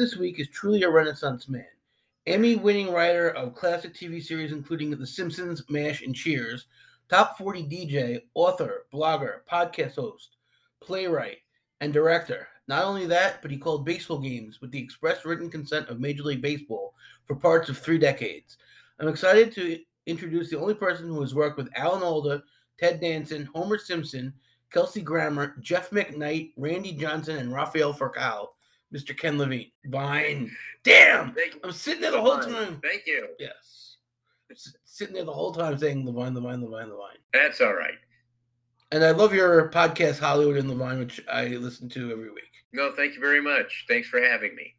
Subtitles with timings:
[0.00, 1.66] this week is truly a renaissance man.
[2.26, 6.68] Emmy winning writer of classic TV series including The Simpsons, MASH, and Cheers,
[7.10, 10.36] top 40 DJ, author, blogger, podcast host,
[10.80, 11.36] playwright,
[11.82, 12.48] and director.
[12.66, 16.22] Not only that, but he called baseball games with the express written consent of Major
[16.22, 16.94] League Baseball
[17.26, 18.56] for parts of three decades.
[19.00, 22.42] I'm excited to introduce the only person who has worked with Alan Alda,
[22.78, 24.32] Ted Danson, Homer Simpson,
[24.72, 28.46] Kelsey Grammer, Jeff McKnight, Randy Johnson, and Rafael Furcal,
[28.94, 29.16] Mr.
[29.16, 29.70] Ken Levine.
[29.86, 30.50] Vine.
[30.82, 31.34] Damn!
[31.62, 32.80] I'm sitting there the whole time.
[32.82, 33.28] Thank you.
[33.38, 33.96] Yes.
[34.50, 37.18] S- sitting there the whole time saying Levine, the Levine, Levine, the Levine.
[37.32, 37.94] That's all right.
[38.92, 42.50] And I love your podcast, Hollywood and Levine, which I listen to every week.
[42.72, 43.84] No, thank you very much.
[43.88, 44.74] Thanks for having me.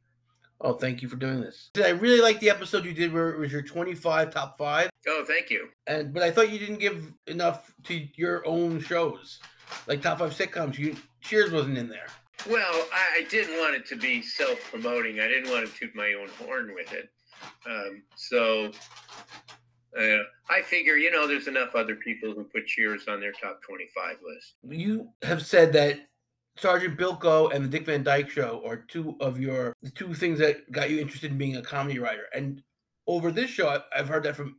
[0.60, 1.72] Oh, thank you for doing this.
[1.84, 4.90] I really like the episode you did where it was your 25 top five.
[5.08, 5.70] Oh, thank you.
[5.88, 9.40] And but I thought you didn't give enough to your own shows,
[9.88, 10.78] like top five sitcoms.
[10.78, 12.08] You Cheers wasn't in there.
[12.50, 15.20] Well, I, I didn't want it to be self-promoting.
[15.20, 17.10] I didn't want to toot my own horn with it.
[17.66, 18.72] Um, so
[20.00, 20.18] uh,
[20.50, 24.18] I figure, you know, there's enough other people who put Cheers on their top 25
[24.24, 24.54] list.
[24.64, 26.00] You have said that
[26.58, 30.40] Sergeant Bilko and the Dick Van Dyke Show are two of your the two things
[30.40, 32.26] that got you interested in being a comedy writer.
[32.34, 32.62] And
[33.08, 34.58] over this show, I've heard that from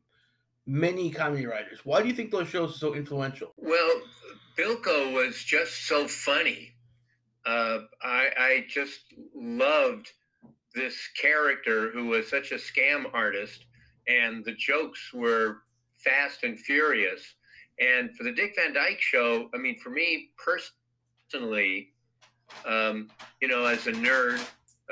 [0.66, 1.80] many comedy writers.
[1.84, 3.52] Why do you think those shows are so influential?
[3.56, 4.00] Well,
[4.56, 6.71] Bilko was just so funny.
[7.44, 9.00] Uh, I, I just
[9.34, 10.10] loved
[10.74, 13.66] this character who was such a scam artist,
[14.08, 15.58] and the jokes were
[15.98, 17.34] fast and furious.
[17.80, 21.92] And for the Dick Van Dyke Show, I mean, for me personally,
[22.66, 23.08] um,
[23.40, 24.40] you know, as a nerd,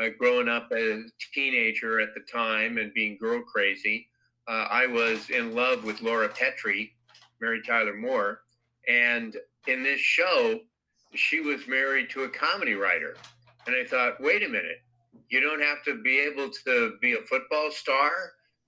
[0.00, 4.08] uh, growing up as a teenager at the time and being girl crazy,
[4.48, 6.92] uh, I was in love with Laura Petrie,
[7.40, 8.40] Mary Tyler Moore,
[8.88, 10.60] and in this show,
[11.14, 13.16] she was married to a comedy writer.
[13.66, 14.82] And I thought, wait a minute,
[15.28, 18.10] you don't have to be able to be a football star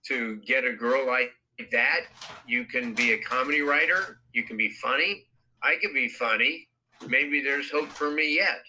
[0.06, 1.32] to get a girl like
[1.70, 2.00] that.
[2.46, 5.24] You can be a comedy writer, you can be funny.
[5.62, 6.68] I can be funny.
[7.06, 8.62] Maybe there's hope for me yet.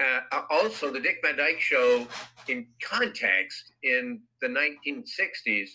[0.00, 2.06] Uh, also, the Dick Van Dyke Show,
[2.48, 5.70] in context, in the 1960s,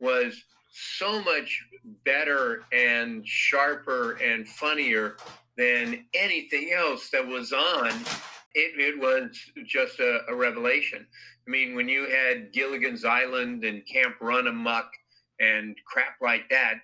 [0.00, 1.64] was so much
[2.04, 5.16] better and sharper and funnier
[5.56, 7.88] than anything else that was on.
[8.54, 11.06] It, it was just a, a revelation.
[11.46, 14.88] I mean, when you had Gilligan's Island and Camp Runamuck
[15.40, 16.74] and crap like that,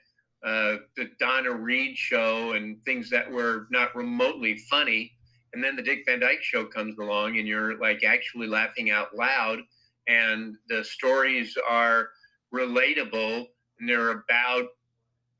[0.44, 5.12] uh, the Donna Reed show and things that were not remotely funny,
[5.52, 9.14] and then the Dick Van Dyke show comes along and you're like actually laughing out
[9.14, 9.60] loud,
[10.08, 12.08] and the stories are
[12.52, 13.46] relatable
[13.78, 14.66] and they're about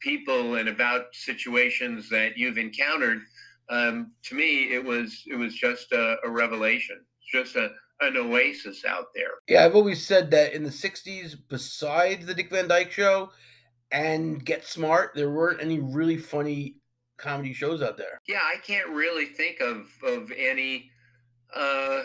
[0.02, 3.22] people and about situations that you've encountered.
[3.70, 7.00] Um, to me, it was it was just a, a revelation,
[7.32, 7.70] just a
[8.00, 9.30] an oasis out there.
[9.48, 13.30] Yeah, I've always said that in the 60s, besides the Dick Van Dyke Show
[13.92, 16.76] and Get Smart, there weren't any really funny
[17.16, 18.20] comedy shows out there.
[18.26, 20.90] Yeah, I can't really think of of any.
[21.54, 22.04] Uh,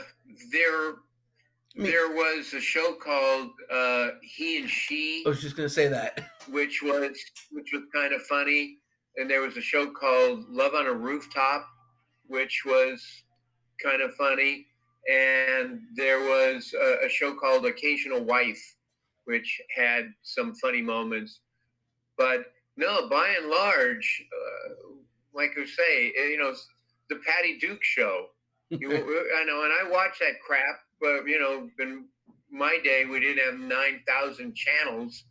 [0.51, 0.95] there,
[1.77, 5.87] there was a show called uh, He and She, I was just going to say
[5.87, 6.19] that.
[6.49, 7.17] which was
[7.51, 8.77] which was kind of funny,
[9.17, 11.67] and there was a show called Love on a Rooftop,
[12.27, 13.03] which was
[13.83, 14.65] kind of funny,
[15.11, 18.75] and there was a, a show called Occasional Wife,
[19.25, 21.41] which had some funny moments,
[22.17, 22.45] but
[22.75, 24.93] no, by and large, uh,
[25.33, 26.53] like I say, eh, you know,
[27.09, 28.27] the Patty Duke show.
[28.69, 32.05] You, I know, and I watch that crap, but you know, in
[32.51, 35.23] my day, we didn't have nine thousand channels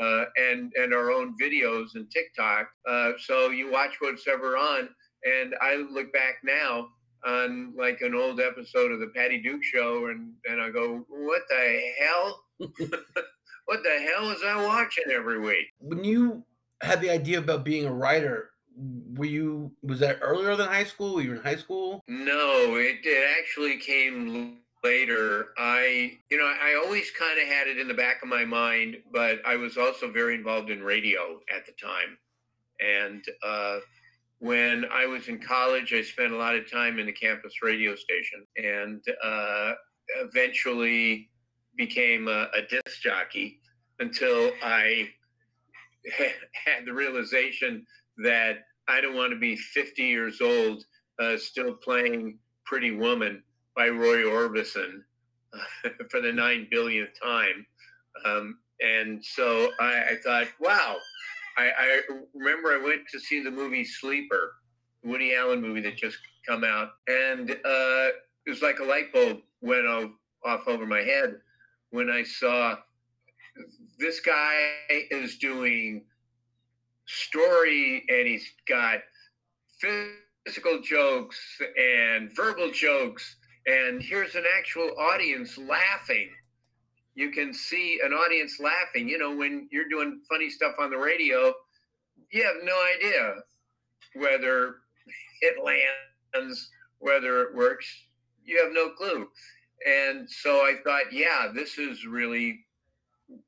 [0.00, 2.68] uh, and and our own videos and TikTok.
[2.88, 4.88] Uh, so you watch what's ever on,
[5.24, 6.88] and I look back now
[7.24, 11.42] on like an old episode of the Patty Duke show, and and I go, what
[11.48, 12.44] the hell?
[12.58, 15.66] what the hell is I watching every week?
[15.78, 16.44] when you
[16.82, 18.50] had the idea about being a writer,
[19.14, 21.14] were you was that earlier than high school?
[21.16, 22.00] Were you in high school?
[22.08, 25.48] No, it, it actually came later.
[25.58, 28.96] I, you know, I always kind of had it in the back of my mind,
[29.12, 32.16] but I was also very involved in radio at the time.
[32.80, 33.80] And uh,
[34.38, 37.94] when I was in college, I spent a lot of time in the campus radio
[37.94, 39.72] station and uh,
[40.22, 41.28] eventually
[41.76, 43.60] became a, a disc jockey
[44.00, 45.08] until I
[46.16, 47.84] had the realization
[48.18, 50.84] that I don't want to be 50 years old
[51.20, 53.42] uh, still playing Pretty Woman
[53.80, 55.00] by Roy Orbison
[55.54, 57.64] uh, for the nine billionth time.
[58.26, 60.96] Um, and so I, I thought, wow.
[61.56, 62.00] I, I
[62.34, 64.56] remember I went to see the movie Sleeper,
[65.02, 68.08] Woody Allen movie that just come out, and uh,
[68.44, 70.10] it was like a light bulb went off,
[70.44, 71.36] off over my head
[71.88, 72.76] when I saw
[73.98, 74.72] this guy
[75.10, 76.04] is doing
[77.06, 79.00] story and he's got
[79.80, 81.38] physical jokes
[81.78, 86.30] and verbal jokes and here's an actual audience laughing.
[87.14, 90.96] You can see an audience laughing you know when you're doing funny stuff on the
[90.96, 91.52] radio
[92.30, 93.34] you have no idea
[94.14, 94.76] whether
[95.42, 97.86] it lands whether it works.
[98.44, 99.28] You have no clue.
[99.86, 102.60] And so i thought yeah this is really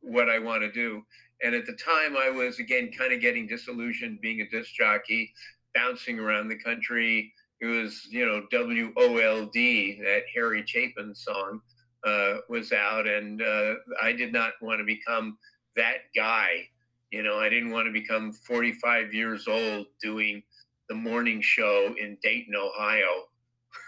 [0.00, 1.02] what i want to do.
[1.42, 5.32] And at the time i was again kind of getting disillusioned being a disc jockey
[5.74, 7.32] bouncing around the country
[7.62, 11.60] it was you know wold that harry chapin song
[12.04, 15.38] uh, was out and uh, i did not want to become
[15.76, 16.68] that guy
[17.10, 20.42] you know i didn't want to become 45 years old doing
[20.88, 23.28] the morning show in dayton ohio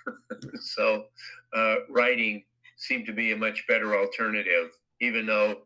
[0.61, 1.07] so
[1.55, 2.45] uh, writing
[2.77, 5.63] seemed to be a much better alternative, even though,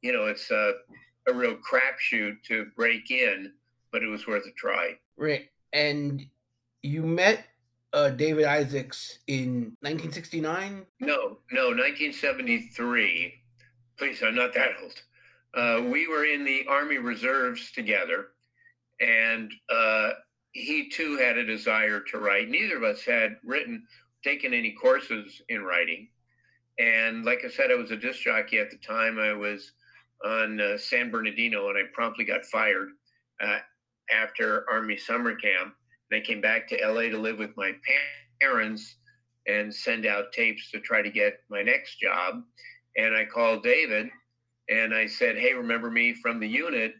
[0.00, 0.74] you know, it's a,
[1.28, 3.52] a real crapshoot to break in,
[3.92, 4.96] but it was worth a try.
[5.16, 5.48] Right.
[5.72, 6.24] And
[6.82, 7.46] you met
[7.92, 10.86] uh, David Isaacs in 1969?
[11.00, 13.34] No, no, 1973.
[13.98, 15.02] Please, I'm not that old.
[15.54, 18.28] Uh, we were in the Army Reserves together,
[19.00, 20.10] and uh,
[20.52, 22.48] he too had a desire to write.
[22.48, 23.84] Neither of us had written,
[24.24, 26.08] taken any courses in writing.
[26.78, 29.18] And like I said, I was a disc jockey at the time.
[29.18, 29.72] I was
[30.24, 32.90] on uh, San Bernardino and I promptly got fired
[33.42, 33.58] uh,
[34.10, 35.74] after Army summer camp.
[36.14, 37.72] I came back to LA to live with my
[38.40, 38.96] parents
[39.46, 42.42] and send out tapes to try to get my next job.
[42.96, 44.08] And I called David
[44.68, 46.94] and I said, Hey, remember me from the unit?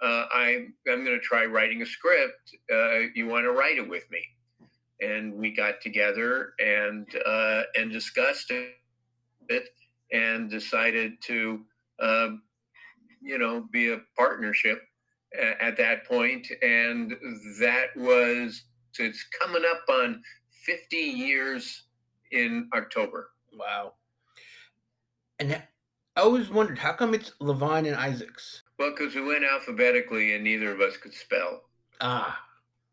[0.00, 2.54] uh, I, I'm going to try writing a script.
[2.72, 4.20] Uh, you want to write it with me?
[5.00, 9.68] And we got together and uh, and discussed it
[10.12, 11.60] and decided to,
[12.00, 12.42] um,
[13.22, 14.82] you know, be a partnership
[15.60, 16.02] at that.
[16.62, 17.16] And
[17.60, 20.22] that was, so it's coming up on
[20.64, 21.84] 50 years
[22.30, 23.30] in October.
[23.52, 23.94] Wow.
[25.38, 25.62] And
[26.16, 28.62] I always wondered how come it's Levine and Isaacs?
[28.78, 31.62] Well, because we went alphabetically and neither of us could spell.
[32.00, 32.40] Ah.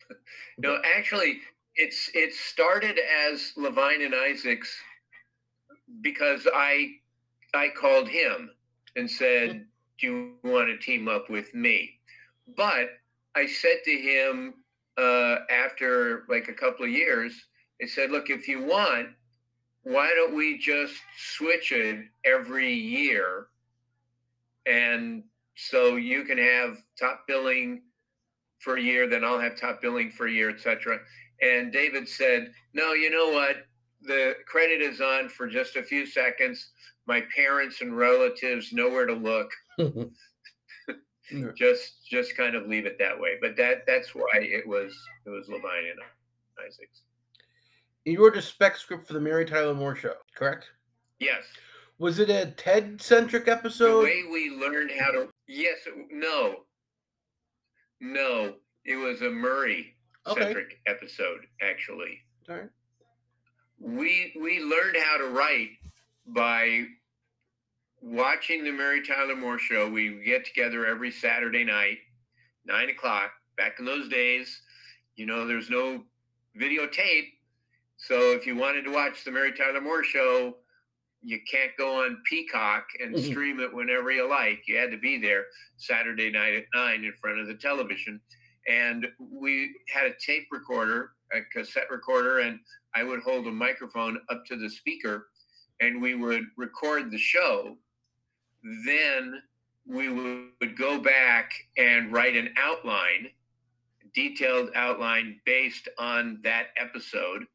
[0.58, 1.40] no, actually,
[1.76, 4.76] it's it started as Levine and Isaacs
[6.02, 6.96] because I
[7.54, 8.52] I called him
[8.96, 9.58] and said, hmm.
[10.00, 12.00] "Do you want to team up with me?"
[12.56, 12.90] But
[13.36, 14.56] I said to him
[14.98, 17.34] uh, after like a couple of years,
[17.82, 19.10] I said, "Look, if you want,
[19.84, 23.48] why don't we just switch it every year
[24.66, 25.24] and
[25.56, 27.84] so you can have top billing
[28.60, 31.00] for a year, then I'll have top billing for a year, etc.
[31.42, 33.68] And David said, No, you know what?
[34.02, 36.70] The credit is on for just a few seconds.
[37.08, 39.52] My parents and relatives know where to look.
[41.56, 43.38] just just kind of leave it that way.
[43.42, 44.95] But that that's why it was
[45.25, 46.00] it was Levine and
[46.66, 47.01] Isaacs.
[48.06, 50.69] You wrote a spec script for the Mary Tyler Moore show, correct?
[51.19, 51.44] Yes.
[51.98, 54.01] Was it a TED centric episode?
[54.01, 55.30] The way we learned how to.
[55.48, 55.77] Yes.
[56.12, 56.57] No.
[58.01, 58.56] No.
[58.86, 59.95] It was a Murray
[60.27, 60.77] centric okay.
[60.88, 62.19] episode, actually.
[62.50, 62.69] All right.
[63.80, 65.69] We we learned how to write
[66.27, 66.86] by
[68.06, 69.89] watching the Mary Tyler Moore show.
[69.89, 71.98] We get together every Saturday night,
[72.65, 73.32] nine o'clock.
[73.58, 74.62] Back in those days,
[75.15, 76.03] you know, there's no
[76.60, 77.30] videotape.
[77.98, 80.58] So if you wanted to watch the Mary Tyler Moore show,
[81.24, 83.32] you can't go on Peacock and mm-hmm.
[83.32, 84.62] stream it whenever you like.
[84.68, 85.46] You had to be there
[85.77, 88.22] Saturday night at nine in front of the television.
[88.68, 92.60] And we had a tape recorder, a cassette recorder, and
[92.94, 95.27] I would hold a microphone up to the speaker
[95.82, 97.77] and we would record the show.
[98.86, 99.41] Then
[99.88, 103.29] we would go back and write an outline,
[104.13, 107.45] detailed outline based on that episode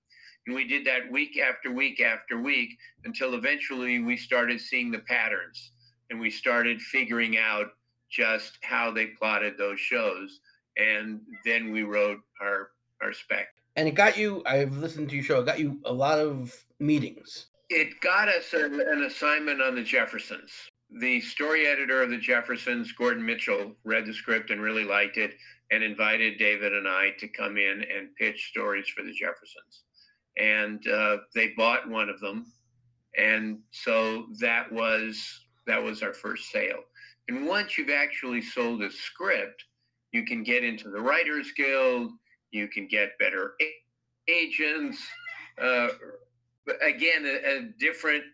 [0.47, 4.99] and we did that week after week after week until eventually we started seeing the
[5.01, 5.73] patterns
[6.11, 7.69] and we started figuring out
[8.11, 10.41] just how they plotted those shows.
[10.77, 12.71] And then we wrote our
[13.03, 13.49] our spec.
[13.77, 16.55] And it got you, I've listened to your show, it got you a lot of
[16.81, 17.47] meetings.
[17.69, 20.70] It got us an, an assignment on the Jeffersons.
[20.99, 25.35] The story editor of the Jeffersons, Gordon Mitchell, read the script and really liked it
[25.71, 29.85] and invited David and I to come in and pitch stories for the Jeffersons
[30.39, 32.53] and uh, they bought one of them,
[33.19, 35.23] and so that was
[35.67, 36.81] that was our first sale.
[37.29, 39.65] And once you've actually sold a script,
[40.13, 42.11] you can get into the Writers Guild.
[42.51, 43.55] You can get better
[44.29, 44.99] agents.
[45.61, 45.89] Uh,
[46.83, 48.25] again, a, a different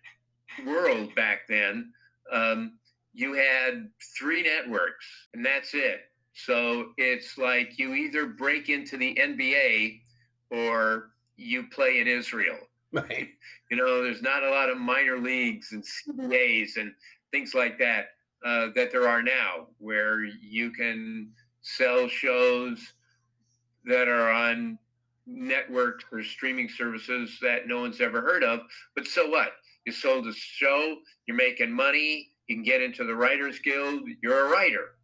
[0.64, 1.92] world back then,
[2.32, 2.78] um,
[3.14, 6.00] you had three networks, and that's it.
[6.34, 10.00] So it's like you either break into the NBA
[10.50, 12.58] or you play in Israel.
[12.92, 13.28] Right.
[13.68, 16.92] You know, there's not a lot of minor leagues and CBAs and
[17.32, 18.10] things like that
[18.44, 22.92] uh, that there are now, where you can sell shows
[23.84, 24.78] that are on
[25.26, 28.60] networks or streaming services that no one's ever heard of.
[28.94, 29.54] But so what?
[29.86, 34.46] You sold a show, you're making money, you can get into the Writers Guild, you're
[34.46, 34.96] a writer.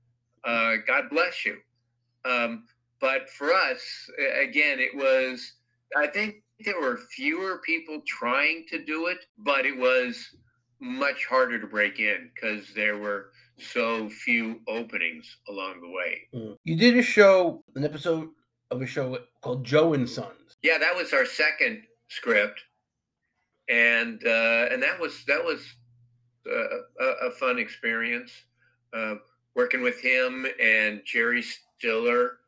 [0.45, 1.57] Uh, God bless you.
[2.25, 2.65] Um,
[3.01, 4.11] but for us,
[4.41, 5.53] again, it was,
[5.97, 10.35] I think there were fewer people trying to do it, but it was
[10.81, 16.23] much harder to break in because there were so few openings along the way.
[16.35, 16.57] Mm.
[16.65, 18.29] You did a show, an episode
[18.73, 20.57] of a show called Joe and Sons.
[20.63, 22.61] Yeah, that was our second script,
[23.69, 25.61] and uh, and that was that was
[26.47, 28.33] uh, a, a, fun experience.
[28.93, 29.15] Uh,
[29.55, 32.39] working with him and Jerry Stiller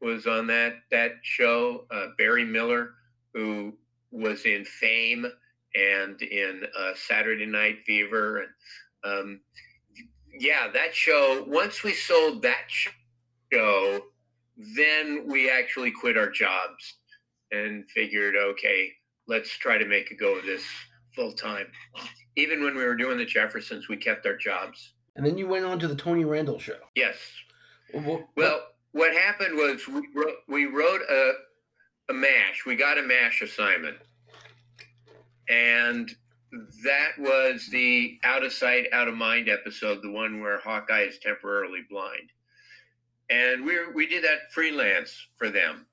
[0.00, 1.86] was on that that show.
[1.90, 2.94] Uh, Barry Miller,
[3.32, 3.74] who
[4.10, 5.26] was in Fame
[5.74, 8.50] and in uh, Saturday Night Fever, and
[9.04, 9.40] um,
[10.38, 11.44] yeah, that show.
[11.46, 12.68] Once we sold that
[13.52, 14.00] show,
[14.56, 16.94] then we actually quit our jobs
[17.52, 18.92] and figured, okay,
[19.26, 20.64] let's try to make a go of this
[21.14, 21.66] full time.
[22.36, 24.92] Even when we were doing the Jeffersons, we kept our jobs.
[25.16, 26.78] And then you went on to the Tony Randall show.
[26.96, 27.16] Yes.
[27.92, 28.60] Well, well
[28.92, 31.32] what happened was we wrote, we wrote a,
[32.10, 32.64] a MASH.
[32.66, 33.96] We got a MASH assignment.
[35.48, 36.10] And
[36.84, 41.18] that was the out of sight, out of mind episode, the one where Hawkeye is
[41.18, 42.30] temporarily blind.
[43.30, 45.86] And we we did that freelance for them.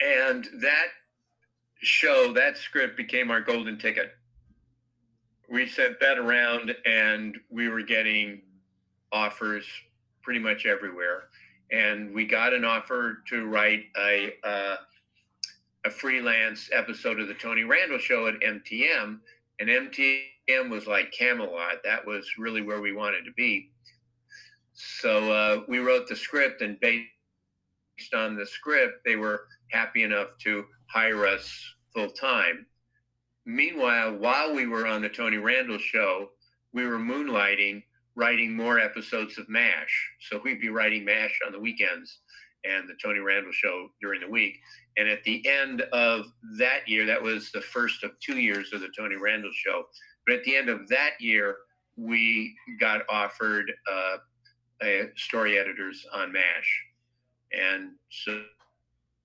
[0.00, 0.86] And that
[1.82, 4.12] show, that script became our golden ticket.
[5.48, 8.42] We sent that around and we were getting
[9.12, 9.64] offers
[10.22, 11.24] pretty much everywhere.
[11.70, 14.76] And we got an offer to write a, uh,
[15.84, 19.18] a freelance episode of the Tony Randall show at MTM.
[19.60, 21.82] And MTM was like Camelot.
[21.84, 23.70] That was really where we wanted to be.
[24.76, 27.08] So uh, we wrote the script, and based
[28.14, 31.50] on the script, they were happy enough to hire us
[31.94, 32.66] full time.
[33.44, 36.30] Meanwhile, while we were on the Tony Randall show,
[36.72, 37.82] we were moonlighting,
[38.16, 40.10] writing more episodes of MASH.
[40.20, 42.20] So we'd be writing MASH on the weekends
[42.64, 44.58] and the Tony Randall show during the week.
[44.96, 46.26] And at the end of
[46.58, 49.84] that year, that was the first of two years of the Tony Randall show.
[50.26, 51.56] But at the end of that year,
[51.96, 54.16] we got offered uh,
[55.16, 56.82] story editors on MASH.
[57.52, 58.42] And so,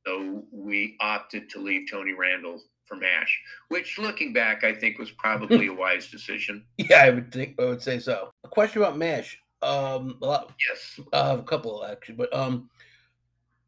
[0.06, 5.12] so we opted to leave Tony Randall for MASH, which looking back, I think was
[5.12, 6.66] probably a wise decision.
[6.78, 8.32] Yeah, I would think I would say so.
[8.44, 9.38] A question about MASH.
[9.62, 12.70] Um, a lot, yes, uh, a couple actually, but um,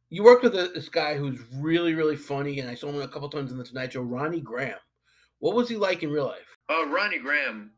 [0.09, 3.07] you worked with a, this guy who's really, really funny, and I saw him a
[3.07, 4.01] couple times in the Tonight Show.
[4.01, 4.77] Ronny Graham.
[5.39, 6.57] What was he like in real life?
[6.69, 7.71] Oh, Ronny Graham.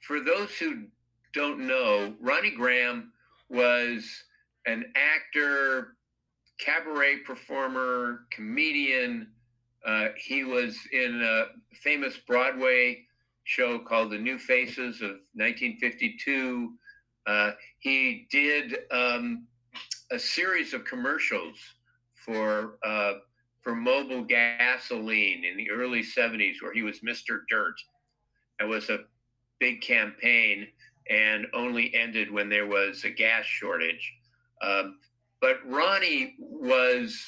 [0.00, 0.84] For those who
[1.32, 3.12] don't know, Ronny Graham
[3.48, 4.04] was
[4.66, 5.96] an actor,
[6.58, 9.28] cabaret performer, comedian.
[9.86, 13.04] Uh, he was in a famous Broadway
[13.44, 16.74] show called The New Faces of 1952.
[17.26, 19.46] Uh, he did um,
[20.10, 21.56] a series of commercials
[22.14, 23.14] for uh,
[23.62, 27.40] for Mobil gasoline in the early 70s, where he was Mr.
[27.50, 27.74] Dirt.
[28.58, 29.00] That was a
[29.58, 30.68] big campaign
[31.10, 34.14] and only ended when there was a gas shortage.
[34.62, 34.98] Um,
[35.40, 37.18] but Ronny was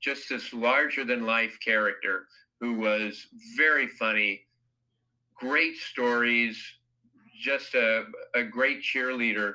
[0.00, 2.26] just this larger than life character
[2.60, 4.42] who was very funny,
[5.34, 6.60] great stories,
[7.40, 9.54] just a, a great cheerleader,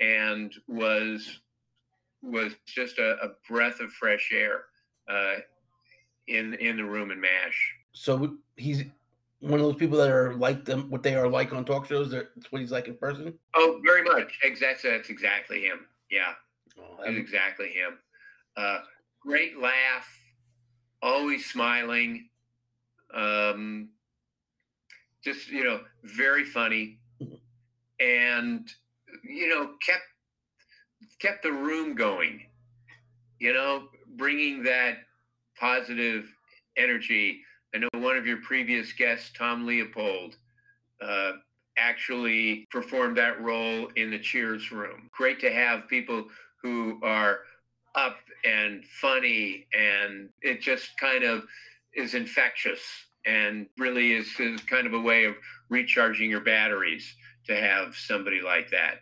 [0.00, 1.40] and was
[2.22, 4.64] was just a, a breath of fresh air
[5.08, 5.36] uh,
[6.28, 7.74] in in the room in Mash.
[7.92, 8.84] So he's
[9.40, 12.10] one of those people that are like them, what they are like on talk shows.
[12.10, 13.34] That's what he's like in person.
[13.54, 14.38] Oh, very much.
[14.42, 14.90] Exactly.
[14.90, 15.86] That's exactly him.
[16.10, 16.32] Yeah,
[16.78, 17.98] oh, that's exactly him.
[18.56, 18.78] Uh,
[19.20, 20.08] great laugh,
[21.02, 22.28] always smiling.
[23.12, 23.90] Um,
[25.22, 26.98] just you know, very funny,
[28.00, 28.68] and
[29.22, 30.02] you know, kept
[31.20, 32.42] kept the room going.
[33.38, 34.98] You know, bringing that
[35.58, 36.26] positive
[36.76, 37.40] energy
[37.74, 40.36] I know one of your previous guests, Tom Leopold,
[41.02, 41.32] uh,
[41.76, 45.10] actually performed that role in the Cheers room.
[45.10, 46.26] Great to have people
[46.64, 47.40] who are
[47.94, 51.44] up and funny, and it just kind of
[51.94, 52.80] is infectious
[53.26, 55.34] and really is, is kind of a way of
[55.68, 57.14] recharging your batteries
[57.46, 58.94] to have somebody like that.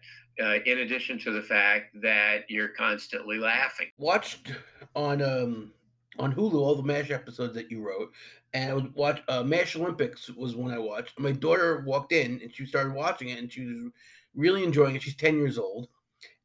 [0.43, 3.87] Uh, in addition to the fact that you're constantly laughing.
[3.97, 4.53] Watched
[4.97, 5.73] on um,
[6.19, 8.11] on Hulu all the Mash episodes that you wrote,
[8.55, 11.21] and I would watch uh, Mash Olympics was one I watched.
[11.21, 13.93] My daughter walked in and she started watching it, and she was
[14.35, 15.03] really enjoying it.
[15.03, 15.89] She's ten years old,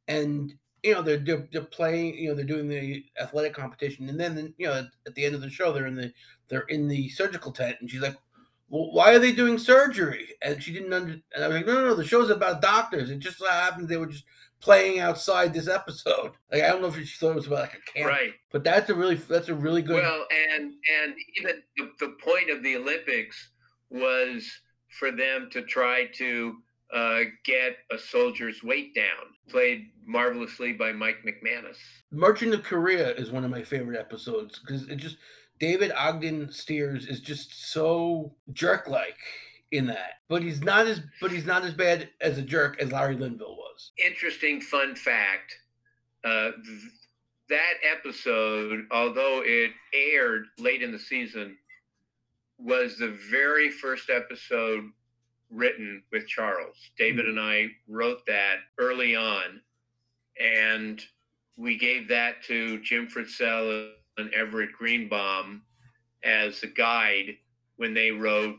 [0.08, 0.54] and
[0.84, 4.54] you know they're, they're, they're playing you know they're doing the athletic competition and then
[4.58, 6.12] you know at the end of the show they're in the
[6.50, 8.16] they're in the surgical tent and she's like
[8.70, 10.28] well why are they doing surgery?
[10.42, 13.10] And she didn't under and i was like no no no the show's about doctors.
[13.10, 14.26] It just so happened they were just
[14.60, 16.32] playing outside this episode.
[16.52, 18.32] Like i don't know if she thought it was about like a camp right.
[18.52, 22.50] but that's a really that's a really good well and and even the, the point
[22.50, 23.50] of the olympics
[23.90, 24.50] was
[24.98, 26.56] for them to try to
[26.94, 29.34] uh, get a soldier's weight down.
[29.50, 31.78] Played marvelously by Mike McManus.
[32.12, 35.18] Merchant of Korea is one of my favorite episodes because it just
[35.60, 39.18] David Ogden Stiers is just so jerk-like
[39.72, 42.92] in that, but he's not as but he's not as bad as a jerk as
[42.92, 43.92] Larry Linville was.
[43.98, 45.56] Interesting fun fact:
[46.24, 46.92] uh, th-
[47.50, 51.58] that episode, although it aired late in the season,
[52.58, 54.84] was the very first episode
[55.52, 56.76] written with Charles.
[56.98, 57.38] David mm-hmm.
[57.38, 59.62] and I wrote that early on,
[60.40, 61.02] and
[61.58, 65.64] we gave that to Jim Fritzell and Everett Greenbaum
[66.24, 67.38] as a guide
[67.78, 68.58] when they wrote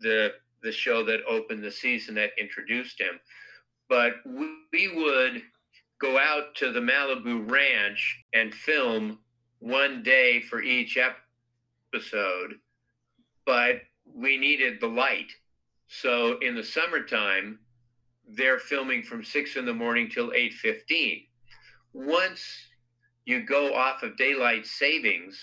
[0.00, 3.18] the the show that opened the season that introduced him.
[3.88, 5.42] But we would
[6.00, 9.18] go out to the Malibu Ranch and film
[9.60, 12.56] one day for each episode,
[13.46, 15.32] but we needed the light
[15.90, 17.58] so in the summertime,
[18.28, 21.24] they're filming from six in the morning till eight fifteen.
[21.92, 22.40] Once
[23.24, 25.36] you go off of daylight savings,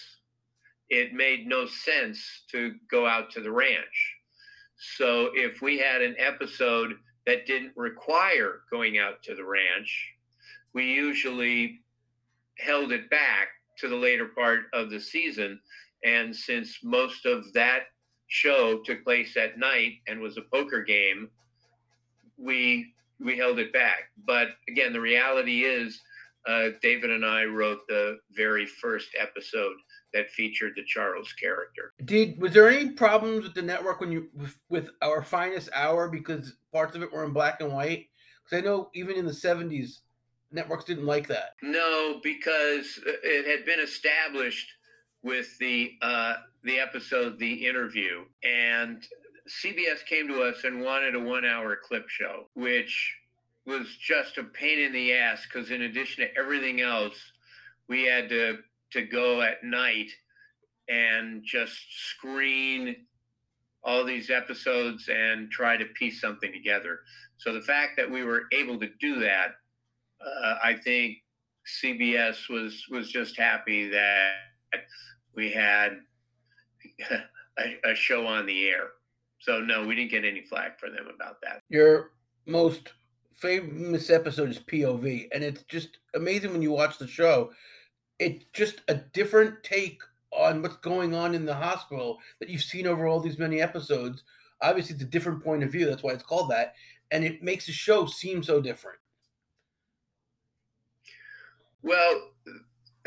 [0.90, 4.16] it made no sense to go out to the ranch.
[4.96, 6.94] So if we had an episode
[7.26, 10.14] that didn't require going out to the ranch,
[10.74, 11.82] we usually
[12.58, 15.60] held it back to the later part of the season.
[16.06, 17.88] And since most of that
[18.28, 21.30] show took place at night and was a poker game,
[22.38, 24.12] we we held it back.
[24.26, 26.02] But again, the reality is,
[26.48, 29.76] uh, David and I wrote the very first episode
[30.14, 31.94] that featured the Charles character.
[32.06, 36.08] Did was there any problems with the network when you with, with our finest hour
[36.08, 38.08] because parts of it were in black and white?
[38.44, 40.02] Because I know even in the seventies,
[40.52, 41.56] networks didn't like that.
[41.62, 44.72] No, because it had been established
[45.24, 49.04] with the uh, the episode, the interview, and
[49.48, 53.16] CBS came to us and wanted a one-hour clip show, which
[53.66, 57.16] was just a pain in the ass because in addition to everything else,
[57.88, 58.60] we had to
[58.92, 60.10] to go at night
[60.88, 62.96] and just screen
[63.84, 67.00] all these episodes and try to piece something together.
[67.38, 69.52] So the fact that we were able to do that,
[70.26, 71.18] uh, I think
[71.82, 74.32] CBS was was just happy that
[75.36, 76.00] we had
[77.12, 78.90] a, a, show on the air.
[79.40, 81.62] So no, we didn't get any flack for them about that.
[81.70, 82.12] Your
[82.46, 82.94] most
[83.34, 87.52] famous episode is POV, and it's just amazing when you watch the show.
[88.20, 92.88] It's just a different take on what's going on in the hospital that you've seen
[92.88, 94.24] over all these many episodes.
[94.62, 95.86] Obviously, it's a different point of view.
[95.86, 96.74] That's why it's called that,
[97.12, 98.98] and it makes the show seem so different.
[101.84, 102.32] Well,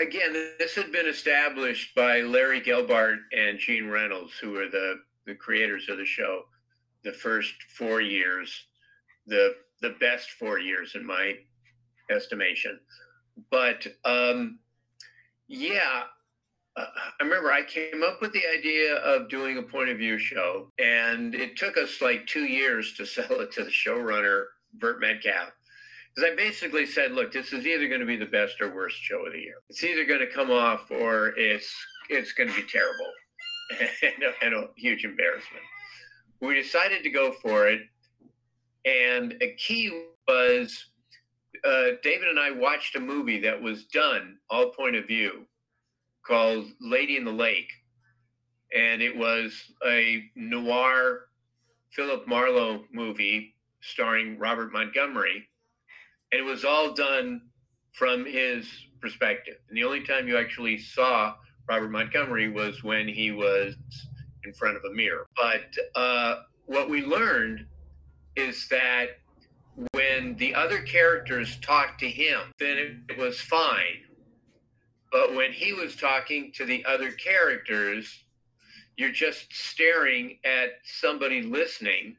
[0.01, 5.35] again, this had been established by Larry Gelbart and Gene Reynolds, who are the, the
[5.35, 6.43] creators of the show,
[7.05, 8.67] the first four years,
[9.27, 11.35] the the best four years in my
[12.11, 12.79] estimation.
[13.51, 14.59] But um,
[15.49, 16.03] yeah,
[16.77, 16.85] uh,
[17.19, 20.71] I remember I came up with the idea of doing a point of view show,
[20.79, 25.53] and it took us like two years to sell it to the showrunner, Burt Metcalfe
[26.15, 28.97] because I basically said, look, this is either going to be the best or worst
[28.97, 29.57] show of the year.
[29.69, 31.73] It's either going to come off or it's
[32.09, 33.13] it's going to be terrible
[34.03, 35.63] and, a, and a huge embarrassment.
[36.41, 37.83] We decided to go for it,
[38.85, 40.87] and a key was
[41.65, 45.47] uh, David and I watched a movie that was done all point of view
[46.27, 47.71] called Lady in the Lake,
[48.77, 49.53] and it was
[49.87, 51.27] a noir
[51.91, 55.50] Philip Marlowe movie starring Robert Montgomery
[56.33, 57.43] and it was all done
[57.93, 58.67] from his
[59.01, 59.57] perspective.
[59.69, 61.35] And the only time you actually saw
[61.69, 63.75] Robert Montgomery was when he was
[64.45, 65.27] in front of a mirror.
[65.37, 67.67] But uh, what we learned
[68.37, 69.19] is that
[69.93, 74.05] when the other characters talked to him, then it, it was fine.
[75.13, 78.25] But when he was talking to the other characters,
[78.97, 82.17] you're just staring at somebody listening,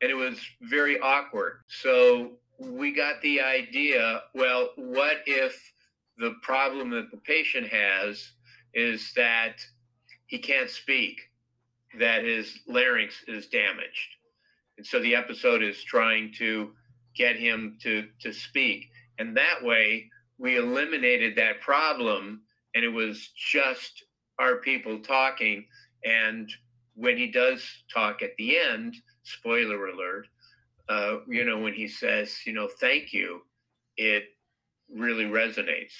[0.00, 1.60] and it was very awkward.
[1.68, 2.32] So
[2.70, 5.72] we got the idea well, what if
[6.18, 8.32] the problem that the patient has
[8.74, 9.56] is that
[10.26, 11.20] he can't speak,
[11.98, 14.16] that his larynx is damaged?
[14.78, 16.72] And so the episode is trying to
[17.14, 18.90] get him to, to speak.
[19.18, 22.42] And that way, we eliminated that problem,
[22.74, 24.04] and it was just
[24.38, 25.66] our people talking.
[26.04, 26.50] And
[26.94, 30.26] when he does talk at the end, spoiler alert,
[30.92, 33.42] uh, you know, when he says, you know, thank you,
[33.96, 34.24] it
[34.94, 35.94] really resonates.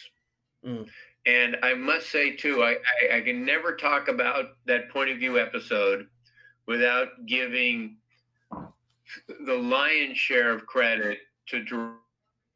[0.66, 0.86] Mm.
[1.24, 2.76] And I must say, too, I,
[3.10, 6.08] I, I, can never talk about that point of view episode
[6.66, 7.96] without giving
[9.46, 11.64] the lion's share of credit to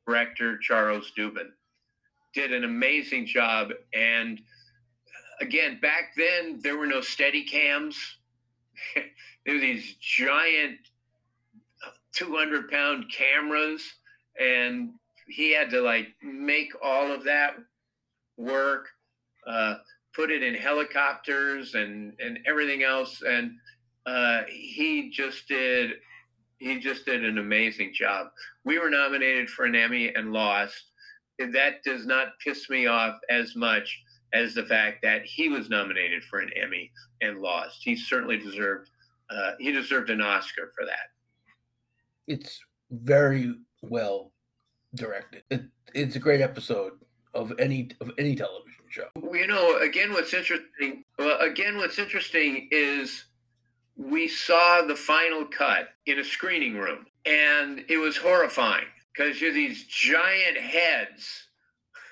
[0.06, 1.50] director Charles Dubin.
[2.34, 3.70] Did an amazing job.
[3.94, 4.40] And
[5.40, 7.96] again, back then, there were no steady cams.
[9.46, 10.78] there were these giant
[12.16, 13.82] 200 pound cameras
[14.40, 14.90] and
[15.28, 17.56] he had to like make all of that
[18.36, 18.86] work
[19.46, 19.76] uh,
[20.14, 23.52] put it in helicopters and and everything else and
[24.06, 25.92] uh, he just did
[26.58, 28.28] he just did an amazing job.
[28.64, 30.84] We were nominated for an emmy and lost.
[31.38, 34.02] That does not piss me off as much
[34.32, 37.82] as the fact that he was nominated for an emmy and lost.
[37.82, 38.88] He certainly deserved
[39.28, 41.10] uh, he deserved an oscar for that
[42.26, 42.60] it's
[42.90, 44.32] very well
[44.94, 45.42] directed.
[45.50, 45.62] It,
[45.94, 46.92] it's a great episode
[47.34, 49.08] of any of any television show.
[49.32, 51.04] You know, again, what's interesting.
[51.18, 53.24] Well, again, what's interesting is
[53.96, 59.52] we saw the final cut in a screening room, and it was horrifying because you're
[59.52, 61.48] these giant heads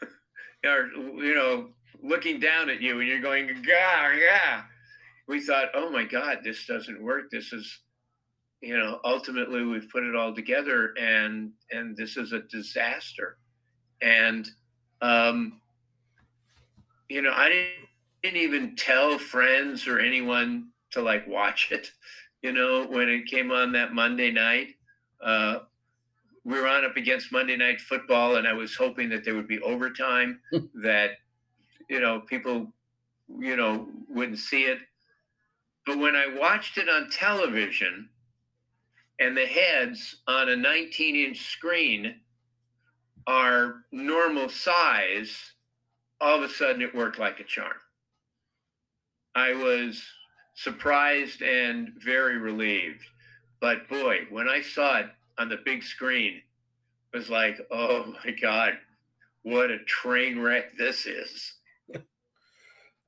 [0.66, 1.70] are you know
[2.03, 4.62] looking down at you, and you're going, "Gah, yeah."
[5.27, 7.31] We thought, "Oh my God, this doesn't work.
[7.31, 7.81] This is
[8.64, 13.37] you know ultimately we've put it all together and and this is a disaster.
[14.00, 14.48] And
[15.03, 15.61] um
[17.11, 17.88] you know i didn't,
[18.22, 21.90] didn't even tell friends or anyone to like watch it
[22.42, 24.68] you know when it came on that monday night.
[25.22, 25.59] Uh
[26.44, 29.48] we were on up against monday night football and i was hoping that there would
[29.48, 30.40] be overtime
[30.74, 31.12] that
[31.90, 32.72] you know people
[33.38, 34.79] you know wouldn't see it.
[35.85, 38.09] But when i watched it on television
[39.18, 42.16] and the heads on a 19 inch screen
[43.27, 45.53] are normal size,
[46.20, 47.72] all of a sudden it worked like a charm.
[49.35, 50.03] I was
[50.55, 53.03] surprised and very relieved.
[53.61, 55.07] But boy, when I saw it
[55.38, 56.42] on the big screen,
[57.12, 58.74] it was like, oh my God,
[59.42, 61.55] what a train wreck this is.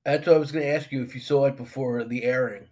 [0.05, 2.69] That's what I was going to ask you if you saw it before the airing.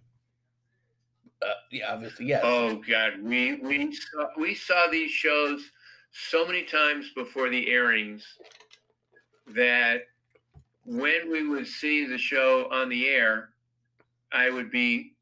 [1.45, 2.43] Uh, yeah, obviously, yes.
[2.45, 5.71] Oh God, we we saw, we saw these shows
[6.13, 8.25] so many times before the airings
[9.55, 10.03] that
[10.87, 13.51] when we would see the show on the air,
[14.33, 15.13] I would be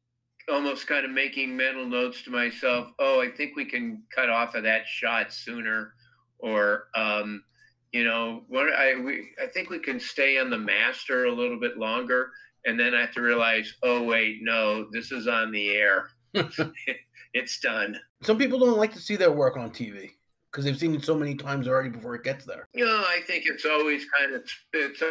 [0.49, 2.89] almost kind of making mental notes to myself.
[2.99, 5.93] Oh, I think we can cut off of that shot sooner,
[6.39, 7.43] or um,
[7.91, 11.59] you know, what I we I think we can stay on the master a little
[11.59, 12.31] bit longer
[12.65, 16.09] and then I have to realize, oh wait, no, this is on the air.
[17.33, 17.99] it's done.
[18.21, 20.11] Some people don't like to see their work on TV
[20.51, 22.67] because they've seen it so many times already before it gets there.
[22.73, 24.43] You know, I think it's always kind of
[24.73, 25.03] it's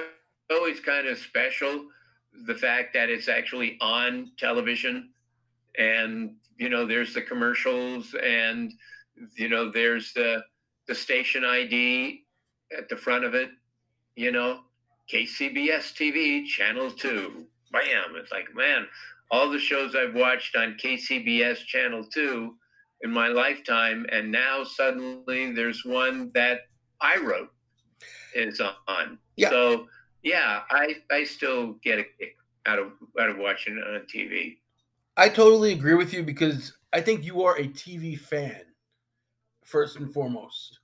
[0.51, 1.87] always kind of special
[2.47, 5.11] the fact that it's actually on television,
[5.79, 8.73] and you know, there's the commercials, and
[9.37, 10.43] you know, there's the
[10.89, 12.25] the station ID
[12.77, 13.51] at the front of it.
[14.17, 14.61] You know,
[15.13, 17.47] KCBS TV, Channel 2.
[17.73, 18.17] Bam.
[18.17, 18.87] It's like, man,
[19.33, 22.55] all the shows I've watched on KCBS Channel 2
[23.01, 26.61] in my lifetime, and now suddenly there's one that
[27.01, 27.49] I wrote
[28.35, 29.19] is on.
[29.37, 29.51] Yeah.
[29.51, 29.89] So,
[30.23, 34.59] yeah, I, I still get a kick out of, out of watching it on TV.
[35.17, 38.61] I totally agree with you because I think you are a TV fan,
[39.65, 40.79] first and foremost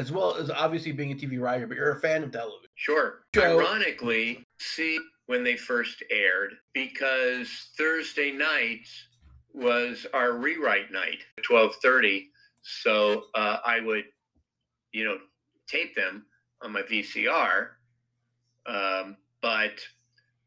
[0.00, 2.70] as well as obviously being a TV writer, but you're a fan of television.
[2.74, 3.20] Sure.
[3.34, 4.98] So, Ironically, see
[5.30, 8.84] when they first aired because Thursday night
[9.54, 12.30] was our rewrite night, twelve thirty.
[12.62, 14.06] So uh, I would,
[14.90, 15.18] you know,
[15.68, 16.26] tape them
[16.62, 17.68] on my VCR.
[18.66, 19.78] Um, but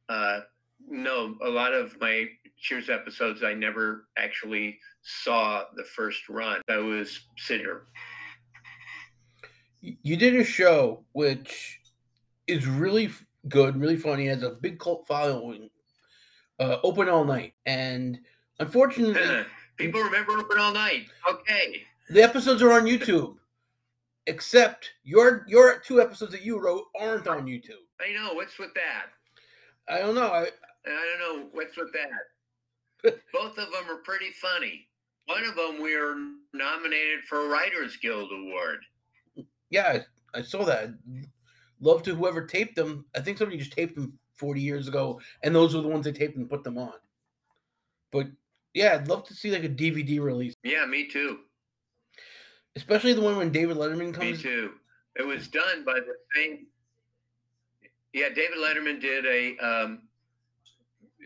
[0.09, 0.41] uh,
[0.85, 2.25] no, a lot of my
[2.57, 6.61] Cheers episodes I never actually saw the first run.
[6.69, 7.83] I was sitting here
[10.01, 11.81] you did a show which
[12.47, 13.09] is really
[13.49, 15.69] good, really funny, has a big cult following
[16.59, 18.19] uh, Open All Night, and
[18.59, 19.45] unfortunately,
[19.77, 21.07] people remember Open All Night.
[21.29, 23.35] Okay, the episodes are on YouTube,
[24.27, 27.83] except your your two episodes that you wrote aren't on YouTube.
[27.99, 28.33] I know.
[28.33, 29.07] What's with that?
[29.87, 30.31] I don't know.
[30.31, 30.47] I
[30.85, 33.13] I don't know what's with that.
[33.33, 34.87] Both of them are pretty funny.
[35.25, 36.15] One of them we are
[36.53, 38.79] nominated for a Writers Guild Award.
[39.69, 39.99] Yeah,
[40.33, 40.93] I, I saw that.
[41.83, 43.05] Love to whoever taped them.
[43.13, 46.13] I think somebody just taped them 40 years ago, and those were the ones they
[46.13, 46.93] taped and put them on.
[48.11, 48.27] But
[48.73, 50.53] yeah, I'd love to see like a DVD release.
[50.63, 51.39] Yeah, me too.
[52.77, 54.37] Especially the one when David Letterman comes.
[54.37, 54.71] Me too.
[55.17, 56.67] It was done by the same.
[58.13, 60.03] Yeah, David Letterman did a um,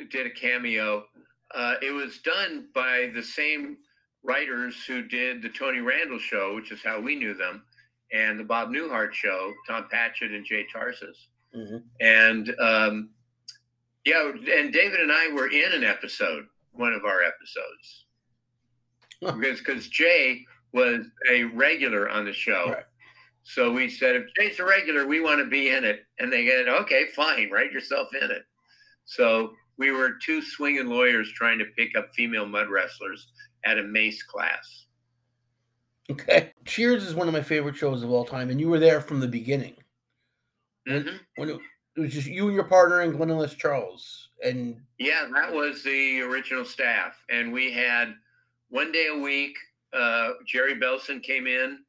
[0.09, 1.05] did a cameo.
[1.53, 3.77] Uh, it was done by the same
[4.23, 7.63] writers who did the Tony Randall show, which is how we knew them,
[8.11, 11.27] and the Bob Newhart show, Tom Patchett and Jay Tarses.
[11.55, 11.77] Mm-hmm.
[12.01, 13.09] And um,
[14.05, 18.05] yeah, and David and I were in an episode, one of our episodes,
[19.23, 19.33] huh.
[19.33, 22.65] because because Jay was a regular on the show.
[22.67, 22.83] Right.
[23.43, 26.01] So we said, if Jay's a regular, we want to be in it.
[26.19, 28.43] And they said, okay, fine, write yourself in it.
[29.05, 33.27] So we were two swinging lawyers trying to pick up female mud wrestlers
[33.63, 34.86] at a mace class.
[36.09, 36.51] Okay.
[36.65, 39.19] Cheers is one of my favorite shows of all time, and you were there from
[39.19, 39.75] the beginning.
[40.87, 41.17] Mm-hmm.
[41.35, 41.59] When it,
[41.97, 44.29] it, was just you and your partner and Glenn Charles.
[44.43, 47.13] And yeah, that was the original staff.
[47.29, 48.13] And we had
[48.69, 49.55] one day a week,
[49.93, 51.79] uh, Jerry Belson came in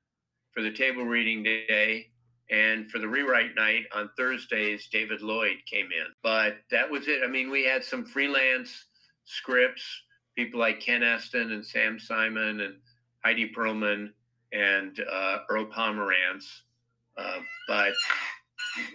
[0.52, 2.08] for the table reading day.
[2.50, 6.06] And for the rewrite night on Thursdays, David Lloyd came in.
[6.22, 7.20] But that was it.
[7.22, 8.86] I mean, we had some freelance
[9.26, 9.84] scripts,
[10.34, 12.76] people like Ken Estin and Sam Simon and
[13.24, 14.10] Heidi Perlman
[14.52, 16.44] and uh, Earl Pomerantz.
[17.16, 17.92] Uh, but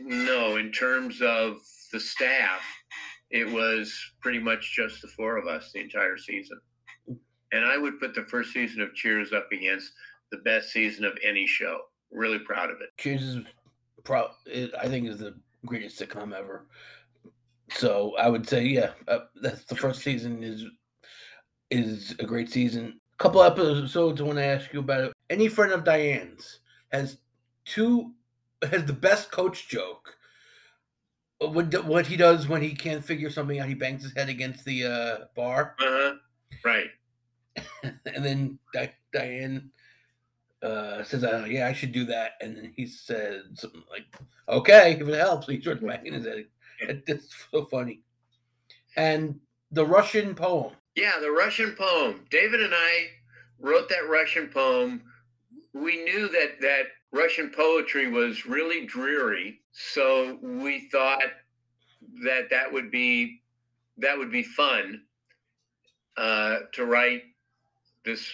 [0.02, 1.58] no, in terms of
[1.92, 2.62] the staff,
[3.30, 6.60] it was pretty much just the four of us the entire season.
[7.52, 9.92] And I would put the first season of Cheers up against
[10.32, 11.80] the best season of any show
[12.14, 12.90] really proud of it.
[12.98, 13.46] Cheers is
[14.04, 14.30] pro.
[14.80, 16.68] I think is the greatest sitcom ever.
[17.72, 20.66] So I would say, yeah, uh, that's the first season is
[21.72, 23.00] is a great season.
[23.24, 25.14] Couple episodes I want to ask you about it.
[25.30, 26.60] Any friend of Diane's
[26.92, 27.20] has
[27.64, 28.12] two
[28.70, 30.18] has the best coach joke.
[31.40, 34.66] What what he does when he can't figure something out, he bangs his head against
[34.66, 35.78] the uh, bar.
[35.80, 36.16] Uh-huh.
[36.66, 36.90] Right.
[37.84, 39.72] and then Di- Diane
[40.62, 44.04] uh, says, uh, "Yeah, I should do that," and then he said something like,
[44.50, 46.48] "Okay, if it helps." He starts banging his head.
[47.08, 48.02] It's so funny.
[48.98, 49.40] And
[49.72, 50.74] the Russian poem.
[50.96, 52.26] Yeah, the Russian poem.
[52.30, 53.08] David and I
[53.60, 55.02] wrote that Russian poem.
[55.74, 61.24] We knew that that Russian poetry was really dreary, so we thought
[62.24, 63.42] that that would be
[63.98, 65.02] that would be fun
[66.18, 67.24] uh, to write
[68.06, 68.34] this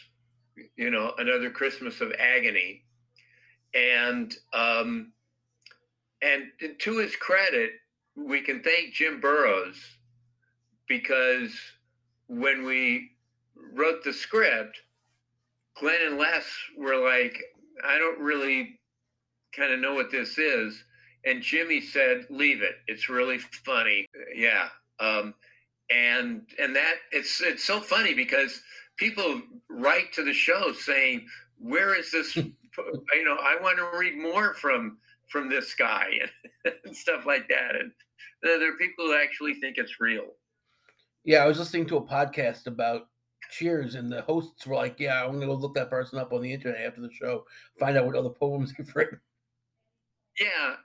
[0.75, 2.83] you know, another Christmas of agony.
[3.73, 5.13] And um,
[6.21, 6.45] and
[6.79, 7.71] to his credit,
[8.15, 9.79] we can thank Jim Burrows
[10.87, 11.53] because
[12.29, 13.11] when we
[13.73, 14.79] wrote the script,
[15.79, 16.45] Glenn and Les
[16.77, 17.37] were like,
[17.83, 18.79] I don't really
[19.55, 20.83] kind of know what this is.
[21.25, 22.75] And Jimmy said, leave it.
[22.87, 24.05] It's really funny.
[24.33, 24.69] Yeah.
[24.99, 25.33] Um,
[25.89, 28.61] and and that it's it's so funny because
[28.97, 31.25] people write to the show saying,
[31.57, 32.35] "Where is this?
[32.35, 32.53] you
[33.25, 34.97] know, I want to read more from
[35.29, 37.91] from this guy and, and stuff like that." And
[38.43, 40.27] there are people who actually think it's real.
[41.23, 43.07] Yeah, I was listening to a podcast about
[43.51, 46.41] Cheers, and the hosts were like, "Yeah, I'm gonna go look that person up on
[46.41, 47.45] the internet after the show,
[47.79, 49.19] find out what other poems they've written."
[50.39, 50.75] Yeah,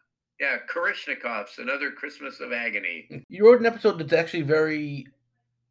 [0.40, 3.24] yeah, Karishnikov's another Christmas of agony.
[3.28, 5.06] You wrote an episode that's actually very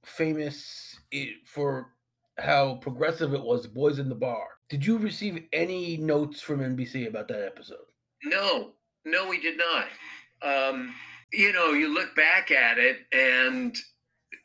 [0.03, 1.93] famous eh, for
[2.37, 4.47] how progressive it was, Boys in the Bar.
[4.69, 7.85] Did you receive any notes from NBC about that episode?
[8.23, 8.73] No,
[9.05, 9.87] no, we did not.
[10.41, 10.93] Um,
[11.31, 13.75] you know, you look back at it and,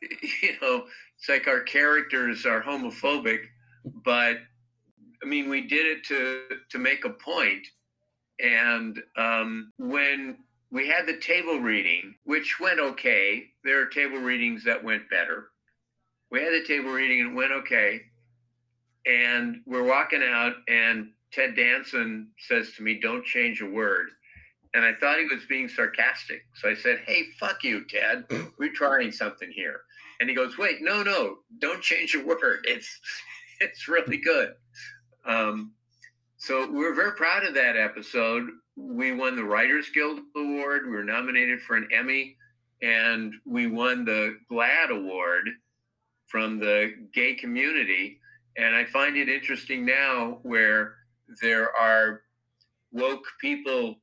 [0.41, 0.85] you know,
[1.17, 3.41] it's like our characters are homophobic,
[4.03, 4.37] but
[5.21, 7.67] I mean, we did it to, to make a point.
[8.41, 10.37] And um, when
[10.71, 15.49] we had the table reading, which went okay, there are table readings that went better
[16.31, 18.01] we had the table reading and it went okay.
[19.05, 24.09] And we're walking out, and Ted Danson says to me, Don't change a word.
[24.75, 26.41] And I thought he was being sarcastic.
[26.55, 28.25] So I said, Hey, fuck you, Ted.
[28.59, 29.81] We're trying something here.
[30.19, 32.65] And he goes, Wait, no, no, don't change a word.
[32.65, 32.99] It's
[33.59, 34.53] it's really good.
[35.25, 35.73] Um,
[36.37, 38.47] so we're very proud of that episode.
[38.77, 40.85] We won the Writers Guild Award.
[40.85, 42.37] We were nominated for an Emmy
[42.81, 45.49] and we won the GLAAD award
[46.27, 48.19] from the gay community.
[48.57, 50.95] And I find it interesting now where
[51.41, 52.21] there are
[52.91, 53.95] woke people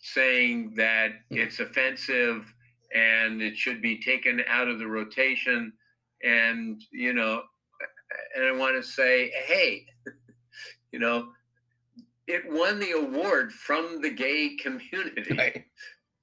[0.00, 2.52] saying that it's offensive
[2.94, 5.72] and it should be taken out of the rotation.
[6.22, 7.42] And, you know,
[8.36, 9.84] and I want to say, hey,
[10.92, 11.28] you know,
[12.26, 15.34] it won the award from the gay community.
[15.36, 15.64] Right.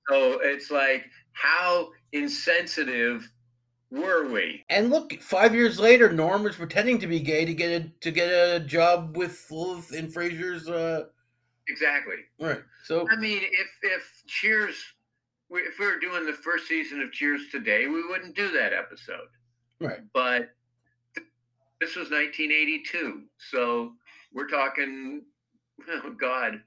[0.09, 3.29] So it's like, how insensitive
[3.91, 4.65] were we?
[4.69, 8.11] And look, five years later, Norm was pretending to be gay to get a to
[8.11, 10.67] get a job with Lilith in Frasier's.
[10.67, 11.05] Uh,
[11.67, 12.15] Exactly.
[12.39, 12.61] right.
[12.83, 14.75] So I mean, if if Cheers,
[15.51, 18.73] we- if we were doing the first season of Cheers today, we wouldn't do that
[18.73, 19.27] episode.
[19.79, 19.99] right.
[20.13, 20.49] But
[21.15, 21.27] th-
[21.81, 23.93] this was 1982, so
[24.31, 25.25] we're talking,
[25.89, 26.61] oh God,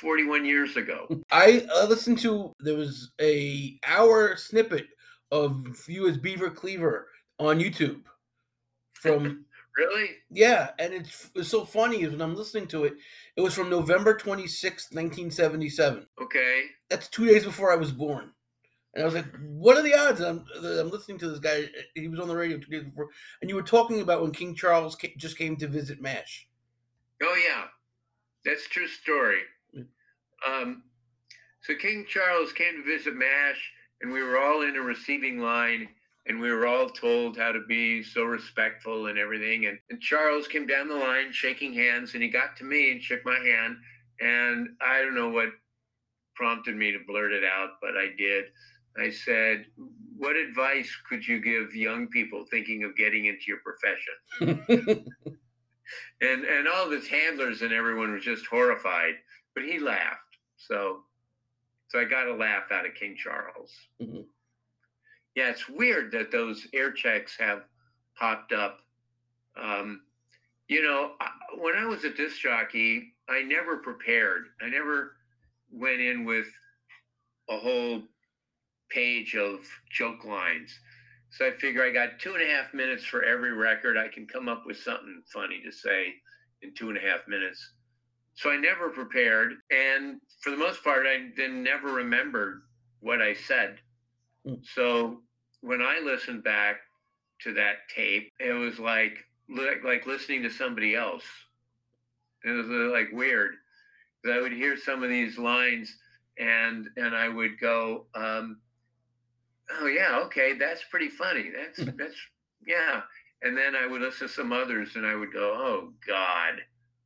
[0.00, 1.06] 41 years ago.
[1.30, 4.86] I uh, listened to there was a hour snippet
[5.30, 8.02] of you as Beaver Cleaver on YouTube
[8.94, 9.44] from
[9.76, 10.10] really?
[10.30, 12.94] yeah, and it's, it's so funny is when I'm listening to it.
[13.40, 16.06] It was from November 26th, 1977.
[16.20, 16.64] Okay.
[16.90, 18.32] That's two days before I was born.
[18.92, 21.64] And I was like, "What are the odds?" I'm, I'm listening to this guy.
[21.94, 23.08] He was on the radio two days before,
[23.40, 26.48] and you were talking about when King Charles ca- just came to visit Mash.
[27.22, 27.64] Oh yeah,
[28.44, 29.40] that's a true story.
[30.46, 30.82] Um,
[31.62, 33.72] so King Charles came to visit Mash,
[34.02, 35.88] and we were all in a receiving line,
[36.26, 39.66] and we were all told how to be so respectful and everything.
[39.66, 43.02] And, and Charles came down the line shaking hands, and he got to me and
[43.02, 43.76] shook my hand,
[44.20, 45.48] and I don't know what
[46.34, 48.46] prompted me to blurt it out, but I did.
[48.98, 49.66] I said,
[50.16, 55.04] "What advice could you give young people thinking of getting into your profession?"
[56.20, 59.14] and and all his handlers and everyone was just horrified
[59.54, 61.00] but he laughed so
[61.88, 64.24] so i got a laugh out of king charles Mhm.
[65.40, 67.62] Yeah it's weird that those air checks have
[68.18, 68.80] popped up
[69.60, 70.02] um,
[70.68, 71.12] you know
[71.58, 75.16] when i was a disc jockey i never prepared i never
[75.72, 76.46] went in with
[77.48, 78.02] a whole
[78.90, 80.78] page of joke lines
[81.30, 83.96] so I figure I got two and a half minutes for every record.
[83.96, 86.14] I can come up with something funny to say
[86.62, 87.74] in two and a half minutes.
[88.34, 89.54] So I never prepared.
[89.70, 92.62] And for the most part, I then never remembered
[92.98, 93.76] what I said.
[94.46, 94.60] Mm.
[94.74, 95.22] So
[95.60, 96.76] when I listened back
[97.42, 99.18] to that tape, it was like
[99.48, 101.24] like, like listening to somebody else.
[102.44, 103.54] It was uh, like weird.
[104.30, 105.96] I would hear some of these lines
[106.38, 108.58] and and I would go, um,
[109.78, 111.50] oh yeah, okay, that's pretty funny.
[111.54, 112.16] That's that's
[112.66, 113.02] yeah.
[113.42, 116.60] And then I would listen to some others and I would go, oh God,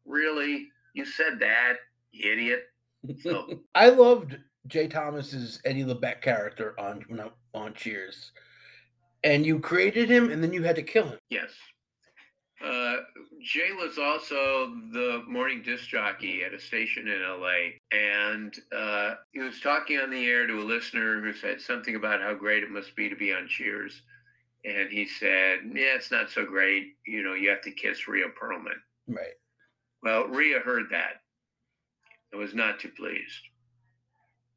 [0.04, 0.68] really?
[0.94, 1.74] You said that,
[2.10, 2.64] you idiot.
[3.22, 4.36] So I loved
[4.66, 7.04] Jay Thomas's Eddie LeBec character on
[7.54, 8.32] on Cheers,
[9.24, 11.18] and you created him, and then you had to kill him.
[11.30, 11.50] yes.
[12.64, 12.96] Uh,
[13.42, 19.40] Jay was also the morning disc jockey at a station in LA, and uh, he
[19.40, 22.70] was talking on the air to a listener who said something about how great it
[22.70, 24.00] must be to be on Cheers.
[24.64, 26.94] And he said, Yeah, it's not so great.
[27.06, 28.80] You know, you have to kiss Rhea Perlman.
[29.06, 29.34] Right.
[30.02, 31.20] Well, Rhea heard that
[32.32, 33.42] and was not too pleased.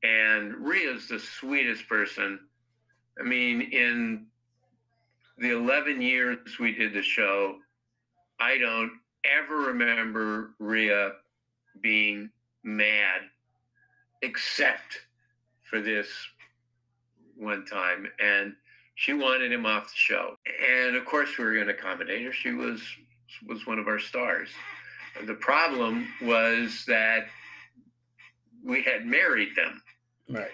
[0.03, 2.39] And Rhea's the sweetest person.
[3.19, 4.27] I mean, in
[5.37, 7.57] the 11 years we did the show,
[8.39, 8.91] I don't
[9.23, 11.13] ever remember Rhea
[11.81, 12.29] being
[12.63, 13.21] mad,
[14.21, 14.99] except
[15.63, 16.07] for this
[17.35, 18.07] one time.
[18.19, 18.53] And
[18.95, 20.37] she wanted him off the show.
[20.67, 22.33] And of course, we were going to accommodate her.
[22.33, 22.81] She was
[23.45, 24.49] was one of our stars.
[25.25, 27.27] The problem was that
[28.63, 29.81] we had married them.
[30.29, 30.51] Right.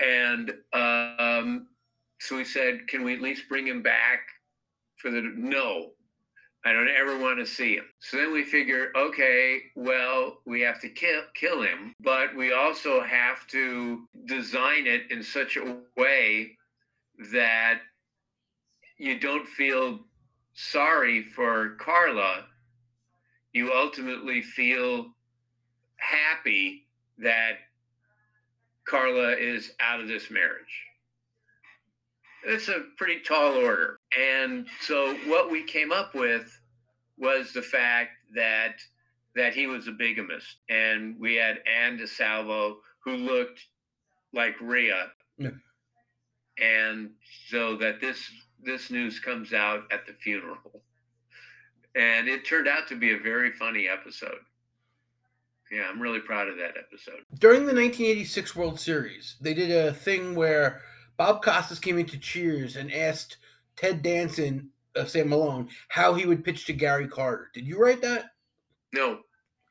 [0.00, 1.68] And um,
[2.18, 4.20] so we said, can we at least bring him back
[4.96, 5.90] for the no?
[6.64, 7.84] I don't ever want to see him.
[8.00, 13.02] So then we figure, okay, well, we have to kill kill him, but we also
[13.02, 16.56] have to design it in such a way
[17.30, 17.80] that
[18.98, 20.00] you don't feel
[20.54, 22.46] sorry for Carla.
[23.52, 25.14] You ultimately feel
[25.98, 26.86] happy
[27.18, 27.58] that
[28.86, 30.82] Carla is out of this marriage.
[32.46, 33.98] It's a pretty tall order.
[34.18, 36.58] And so what we came up with
[37.18, 38.76] was the fact that
[39.34, 40.56] that he was a bigamist.
[40.70, 43.60] And we had Anne DeSalvo who looked
[44.32, 45.08] like Rhea.
[45.38, 45.50] Yeah.
[46.62, 47.10] And
[47.48, 48.18] so that this
[48.62, 50.82] this news comes out at the funeral.
[51.94, 54.40] And it turned out to be a very funny episode.
[55.70, 57.24] Yeah, I'm really proud of that episode.
[57.38, 60.82] During the 1986 World Series, they did a thing where
[61.16, 63.38] Bob Costas came into Cheers and asked
[63.76, 67.50] Ted Danson, uh, Sam Malone, how he would pitch to Gary Carter.
[67.54, 68.30] Did you write that?
[68.92, 69.20] No,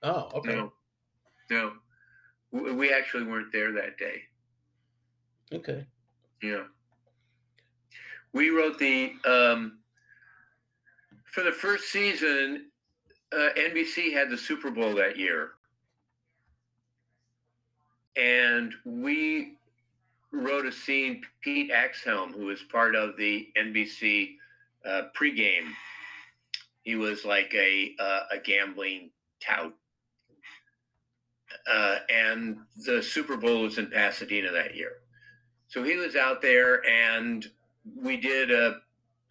[0.03, 0.53] Oh, okay.
[0.55, 0.73] no,
[1.49, 1.73] no.
[2.51, 4.21] We we actually weren't there that day.
[5.51, 5.85] Okay.
[6.41, 6.63] Yeah.
[8.33, 9.79] We wrote the um,
[11.25, 12.67] for the first season.
[13.31, 15.51] Uh, NBC had the Super Bowl that year,
[18.15, 19.57] and we
[20.41, 21.21] wrote a scene.
[21.41, 24.35] Pete Axthelm, who was part of the NBC
[24.85, 25.71] uh, pregame,
[26.83, 29.09] he was like a uh, a gambling
[29.41, 29.73] tout.
[31.71, 34.91] Uh, and the Super Bowl was in Pasadena that year.
[35.67, 37.45] So he was out there and
[37.95, 38.77] we did a,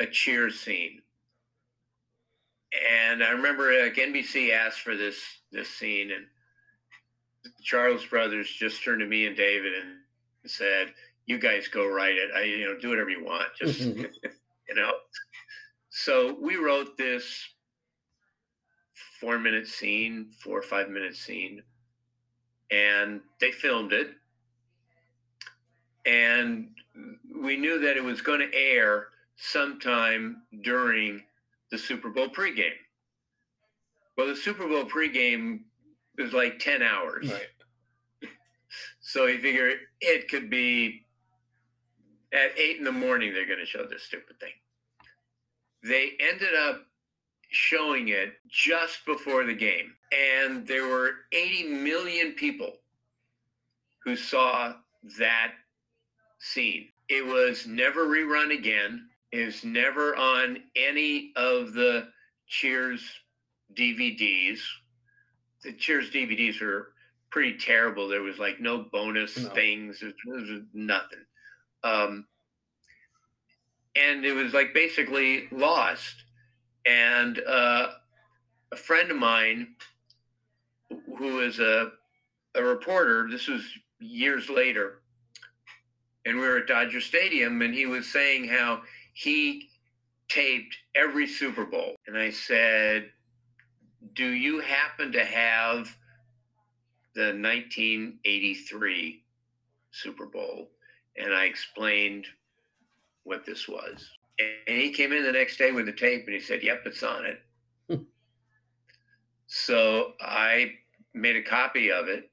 [0.01, 1.01] a cheer scene.
[3.01, 5.21] And I remember like NBC asked for this
[5.53, 6.27] this scene and
[7.63, 9.99] Charles brothers just turned to me and David and
[10.47, 10.93] said,
[11.27, 12.31] You guys go write it.
[12.35, 13.49] I you know, do whatever you want.
[13.59, 14.93] Just you know.
[15.91, 17.49] So we wrote this
[19.21, 21.63] four minute scene, four or five minute scene,
[22.71, 24.11] and they filmed it.
[26.07, 26.69] And
[27.41, 31.23] we knew that it was going to air sometime during
[31.71, 32.71] the Super Bowl pregame.
[34.17, 35.61] Well, the Super Bowl pregame
[36.19, 37.31] was like 10 hours.
[37.31, 37.47] Right.
[39.15, 41.07] So he figured it could be
[42.33, 44.51] at eight in the morning, they're going to show this stupid thing.
[45.85, 46.81] They ended up
[47.49, 52.73] showing it just before the game, and there were 80 million people
[54.03, 54.73] who saw
[55.17, 55.53] that
[56.41, 56.89] scene.
[57.09, 59.07] It was never rerun again.
[59.31, 62.09] It was never on any of the
[62.49, 63.09] Cheers
[63.75, 64.59] DVDs.
[65.63, 66.94] The Cheers DVDs were
[67.35, 68.07] pretty terrible.
[68.07, 69.49] There was like no bonus No.
[69.51, 69.99] things.
[69.99, 71.19] There was, there was nothing.
[71.83, 72.27] Um,
[73.97, 76.15] and it was like basically lost.
[76.87, 77.89] And uh,
[78.71, 79.75] a friend of mine
[81.19, 81.91] who is a,
[82.55, 83.63] a reporter, this was
[83.99, 85.01] years later,
[86.25, 88.83] and we were at Dodger Stadium, and he was saying how
[89.13, 89.71] he
[90.29, 91.97] taped every Super Bowl.
[92.07, 93.11] And I said,
[94.13, 95.95] Do you happen to have
[97.15, 99.23] the 1983
[99.91, 100.71] Super Bowl?
[101.17, 102.27] And I explained
[103.23, 104.11] what this was.
[104.39, 107.03] And he came in the next day with the tape and he said, Yep, it's
[107.03, 107.41] on it.
[109.47, 110.73] So I
[111.13, 112.31] made a copy of it.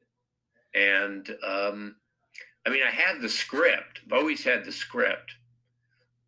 [0.73, 1.95] And um,
[2.65, 5.35] I mean, I had the script, I've always had the script,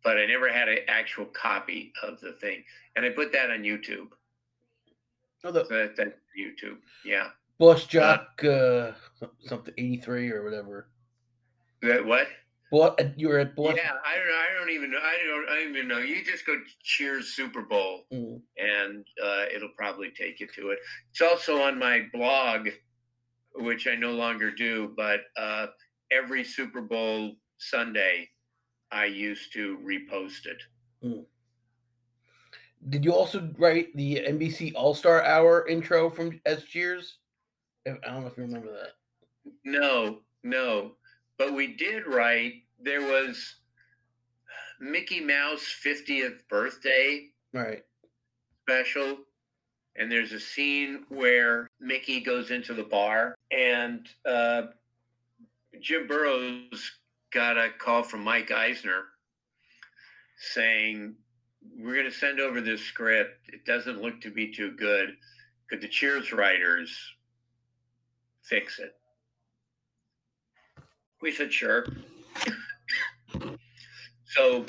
[0.02, 2.62] but I never had an actual copy of the thing.
[2.94, 4.08] And I put that on YouTube.
[5.44, 6.78] Oh, the So that, that's YouTube.
[7.04, 7.28] Yeah.
[7.58, 8.92] Boss Jock, uh,
[9.46, 10.88] something 83 or whatever.
[11.82, 12.26] That what?
[12.72, 13.74] Boss, you were at Boss.
[13.76, 14.34] Yeah, I don't know.
[14.34, 14.98] I don't even know.
[14.98, 15.48] I don't.
[15.48, 15.98] I don't even know.
[15.98, 18.40] You just go Cheers Super Bowl, Mm.
[18.56, 20.78] and uh, it'll probably take you to it.
[21.10, 22.68] It's also on my blog,
[23.54, 24.92] which I no longer do.
[24.96, 25.66] But uh,
[26.10, 28.28] every Super Bowl Sunday,
[28.90, 31.22] I used to repost it.
[32.88, 37.18] Did you also write the NBC All Star Hour intro from as Cheers?
[37.86, 39.52] I don't know if you remember that.
[39.64, 40.92] No, no.
[41.38, 42.54] But we did write.
[42.80, 43.56] There was
[44.80, 47.84] Mickey Mouse 50th birthday Right.
[48.62, 49.18] special
[49.96, 54.62] and there's a scene where mickey goes into the bar and uh,
[55.80, 56.90] jim burrows
[57.32, 59.04] got a call from mike eisner
[60.52, 61.14] saying
[61.78, 65.10] we're going to send over this script it doesn't look to be too good
[65.70, 66.96] could the cheers writers
[68.44, 68.94] fix it
[71.20, 71.86] we said sure
[74.26, 74.64] so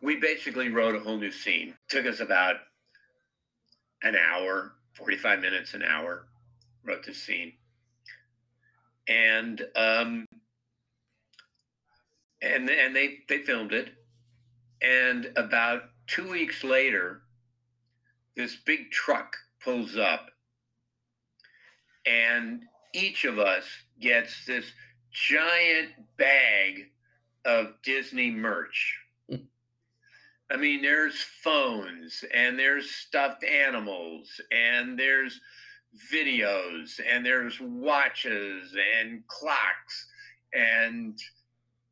[0.00, 1.74] we basically wrote a whole new scene.
[1.88, 2.56] Took us about
[4.02, 6.26] an hour, 45 minutes, an hour,
[6.84, 7.52] wrote this scene.
[9.08, 10.26] And um
[12.42, 13.90] and and they they filmed it.
[14.82, 17.22] And about two weeks later,
[18.36, 19.34] this big truck
[19.64, 20.30] pulls up
[22.08, 22.62] and
[22.94, 23.64] each of us
[24.00, 24.64] gets this
[25.12, 26.90] giant bag
[27.44, 28.98] of Disney merch.
[30.50, 35.40] I mean, there's phones and there's stuffed animals and there's
[36.12, 40.06] videos and there's watches and clocks
[40.54, 41.18] and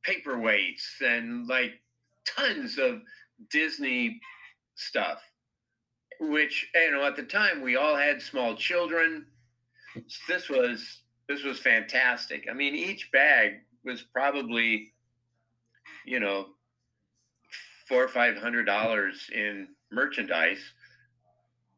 [0.06, 1.80] paperweights and like
[2.26, 3.02] tons of
[3.50, 4.20] Disney
[4.74, 5.20] stuff.
[6.18, 9.26] Which you know, at the time we all had small children.
[10.28, 12.46] This was this was fantastic.
[12.50, 14.92] I mean, each bag was probably
[16.06, 16.46] you know,
[17.88, 20.60] four or five hundred dollars in merchandise.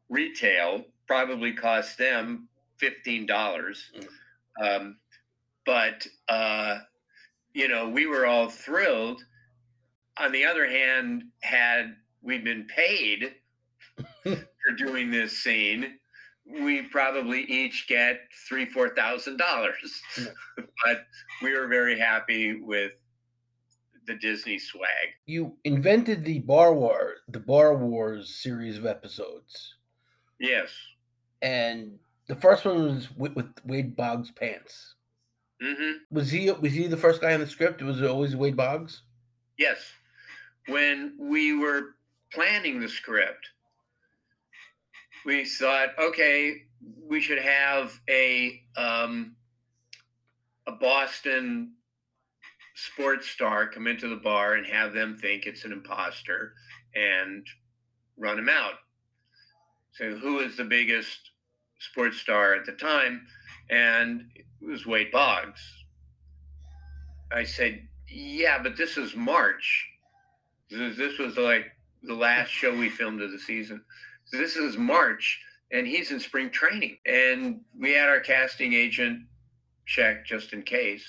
[0.09, 2.47] Retail probably cost them
[2.77, 3.91] fifteen dollars.
[4.63, 4.97] Um,
[5.65, 6.79] but uh,
[7.53, 9.23] you know, we were all thrilled.
[10.17, 13.35] On the other hand, had we been paid
[14.23, 15.97] for doing this scene,
[16.49, 20.01] we probably each get three, four thousand dollars.
[20.85, 21.05] but
[21.41, 22.93] we were very happy with
[24.07, 25.09] the Disney swag.
[25.25, 29.75] You invented the Bar War, the Bar Wars series of episodes,
[30.39, 30.69] Yes.
[31.41, 34.95] and the first one was with, with Wade Boggs' pants.
[35.61, 37.81] hmm Was he was he the first guy on the script?
[37.83, 39.03] Was it always Wade Boggs?
[39.57, 39.77] Yes.
[40.67, 41.95] When we were
[42.31, 43.49] planning the script,
[45.29, 46.63] we thought, okay,
[47.07, 49.35] we should have a um,
[50.65, 51.73] a Boston
[52.73, 56.53] sports star come into the bar and have them think it's an imposter
[56.95, 57.45] and
[58.17, 58.73] run him out.
[59.91, 61.29] So, who is the biggest
[61.77, 63.27] sports star at the time?
[63.69, 65.61] And it was Wade Boggs.
[67.31, 69.85] I said, yeah, but this is March.
[70.71, 71.65] This was like
[72.01, 73.83] the last show we filmed of the season.
[74.31, 75.39] This is March,
[75.71, 76.97] and he's in spring training.
[77.05, 79.23] And we had our casting agent
[79.85, 81.05] check just in case.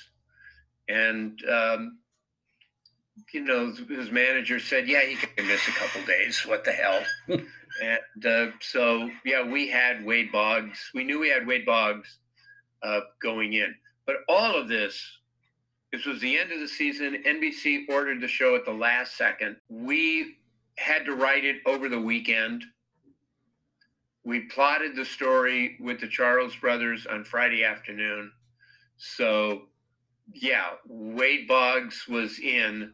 [0.89, 1.99] And, um,
[3.33, 6.41] you know, his manager said, yeah, he can miss a couple days.
[6.47, 7.03] What the hell?
[7.29, 10.91] and uh, so, yeah, we had Wade Boggs.
[10.95, 12.19] We knew we had Wade Boggs
[12.83, 13.75] uh, going in.
[14.07, 15.21] But all of this
[15.93, 17.23] this was the end of the season.
[17.27, 19.57] NBC ordered the show at the last second.
[19.69, 20.37] We
[20.77, 22.65] had to write it over the weekend.
[24.25, 28.33] We plotted the story with the Charles brothers on Friday afternoon.
[28.99, 29.63] So,
[30.33, 32.93] yeah, Wade Boggs was in.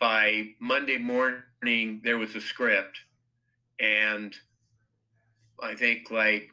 [0.00, 2.98] By Monday morning, there was a script.
[3.78, 4.34] And
[5.62, 6.50] I think like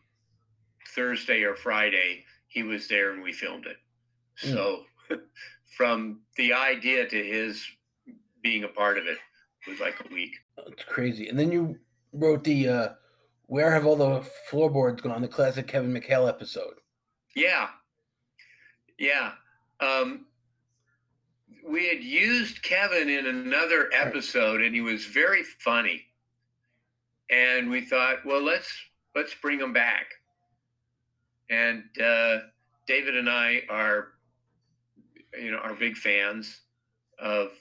[0.95, 3.78] Thursday or Friday, he was there and we filmed it.
[4.43, 4.53] Mm.
[4.53, 4.84] So
[5.78, 7.66] from the idea to his
[8.43, 9.18] being a part of it
[9.68, 10.36] was like a week.
[10.68, 11.28] It's crazy.
[11.28, 11.78] And then you
[12.14, 12.89] wrote the uh,
[13.47, 16.76] "Where Have All the Floorboards Gone?" the classic Kevin McHale episode.
[17.36, 17.70] Yeah.
[18.97, 19.32] Yeah.
[19.80, 20.26] Um,
[21.66, 26.05] we had used Kevin in another episode and he was very funny.
[27.30, 28.74] And we thought, well, let's
[29.16, 30.07] let's bring him back.
[31.49, 32.39] And uh,
[32.88, 34.10] David and I are
[35.38, 36.62] you know, are big fans
[37.20, 37.51] of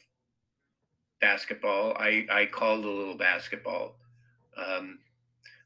[1.21, 1.95] basketball.
[1.99, 3.97] I, I called a little basketball.
[4.59, 4.99] Um,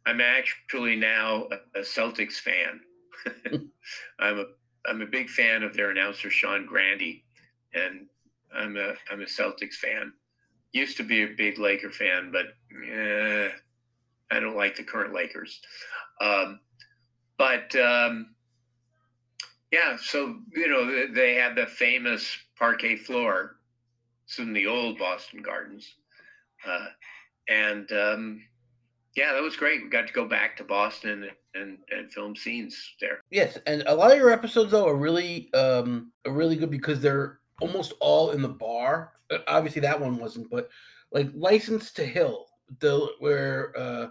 [0.07, 2.81] I'm actually now a, a Celtics fan.
[4.19, 4.45] I'm a
[4.87, 7.21] I'm a big fan of their announcer Sean Grande,
[7.75, 8.07] and
[8.55, 10.13] I'm a I'm a Celtics fan.
[10.73, 12.47] Used to be a big Laker fan, but
[12.91, 13.51] eh,
[14.31, 15.61] I don't like the current Lakers.
[16.21, 16.61] Um,
[17.39, 18.35] but um,
[19.71, 23.57] yeah, so you know they have the famous parquet floor.
[24.27, 25.95] It's in the old Boston Gardens,
[26.67, 26.87] uh,
[27.49, 28.43] and um,
[29.15, 29.83] yeah, that was great.
[29.83, 33.21] We got to go back to Boston and and film scenes there.
[33.31, 37.01] Yes, and a lot of your episodes though are really um are really good because
[37.01, 39.13] they're almost all in the bar.
[39.31, 40.69] Uh, Obviously that one wasn't, but
[41.13, 42.47] like License to Hill,
[42.81, 44.09] the where uh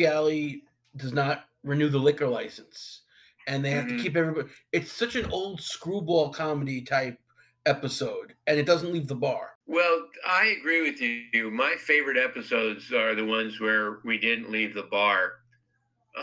[0.00, 0.64] Alley
[0.96, 3.02] does not renew the liquor license
[3.46, 3.96] and they have Mhm.
[3.96, 7.18] to keep everybody it's such an old screwball comedy type
[7.66, 9.57] episode and it doesn't leave the bar.
[9.70, 11.50] Well, I agree with you.
[11.50, 15.32] My favorite episodes are the ones where we didn't leave the bar.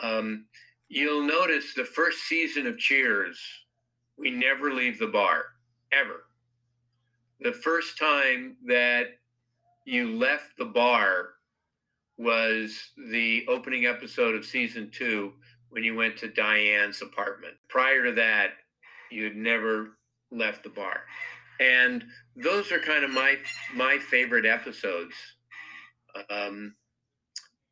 [0.01, 0.45] Um,
[0.89, 3.39] you'll notice the first season of Cheers,
[4.17, 5.45] we never leave the bar,
[5.91, 6.23] ever.
[7.39, 9.09] The first time that
[9.85, 11.33] you left the bar
[12.17, 12.75] was
[13.11, 15.33] the opening episode of season two
[15.69, 17.53] when you went to Diane's apartment.
[17.69, 18.53] Prior to that,
[19.11, 19.99] you had never
[20.31, 21.01] left the bar.
[21.59, 22.03] And
[22.35, 23.37] those are kind of my
[23.73, 25.13] my favorite episodes.
[26.29, 26.75] Um,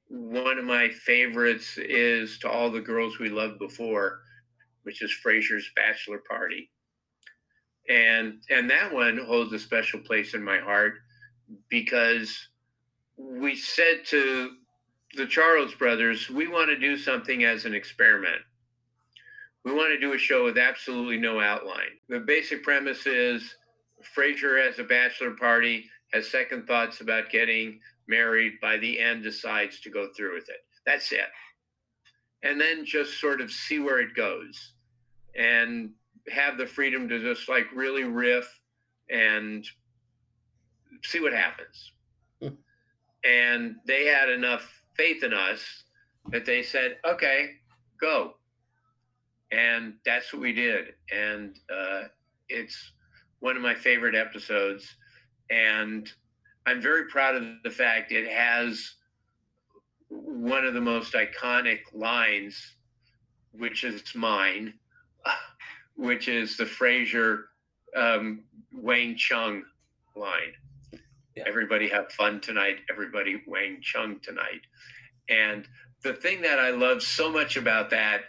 [0.10, 4.20] one of my favorites is to all the girls we loved before,
[4.84, 6.70] which is Frasier's bachelor party,
[7.90, 10.94] and and that one holds a special place in my heart
[11.70, 12.50] because
[13.18, 14.52] we said to
[15.16, 18.42] the Charles brothers, we want to do something as an experiment.
[19.64, 22.00] We want to do a show with absolutely no outline.
[22.10, 23.56] The basic premise is
[24.16, 29.80] Frasier has a bachelor party, has second thoughts about getting married, by the end decides
[29.82, 30.58] to go through with it.
[30.86, 31.28] That's it.
[32.44, 34.74] And then just sort of see where it goes
[35.36, 35.92] and
[36.32, 38.48] have the freedom to just like really riff
[39.10, 39.66] and
[41.04, 41.92] see what happens.
[42.42, 42.56] Hmm.
[43.24, 45.84] and they had enough faith in us
[46.32, 47.52] that they said, okay,
[48.00, 48.36] go.
[49.52, 50.94] And that's what we did.
[51.12, 52.04] And uh,
[52.50, 52.92] it's
[53.44, 54.96] one of my favorite episodes.
[55.52, 56.10] And
[56.66, 58.96] I'm very proud of the fact it has
[60.08, 62.56] one of the most iconic lines,
[63.52, 64.76] which is mine,
[65.98, 67.44] which is the Frasier
[67.98, 69.64] um, Wang Chung
[70.16, 70.54] line.
[71.36, 71.44] Yeah.
[71.46, 72.78] Everybody have fun tonight.
[72.90, 74.62] Everybody Wang Chung tonight.
[75.28, 75.68] And
[76.02, 78.22] the thing that I love so much about that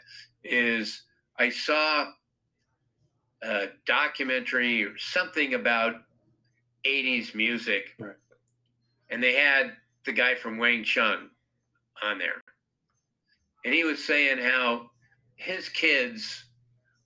[0.42, 1.04] is
[1.38, 2.10] I saw
[3.44, 5.96] a documentary or something about
[6.86, 7.94] 80s music.
[7.98, 8.16] Right.
[9.10, 9.72] And they had
[10.06, 11.28] the guy from Wang Chung
[12.02, 12.42] on there.
[13.64, 14.90] And he was saying how
[15.36, 16.44] his kids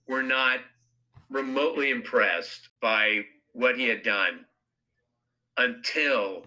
[0.07, 0.59] were not
[1.29, 3.21] remotely impressed by
[3.53, 4.45] what he had done
[5.57, 6.45] until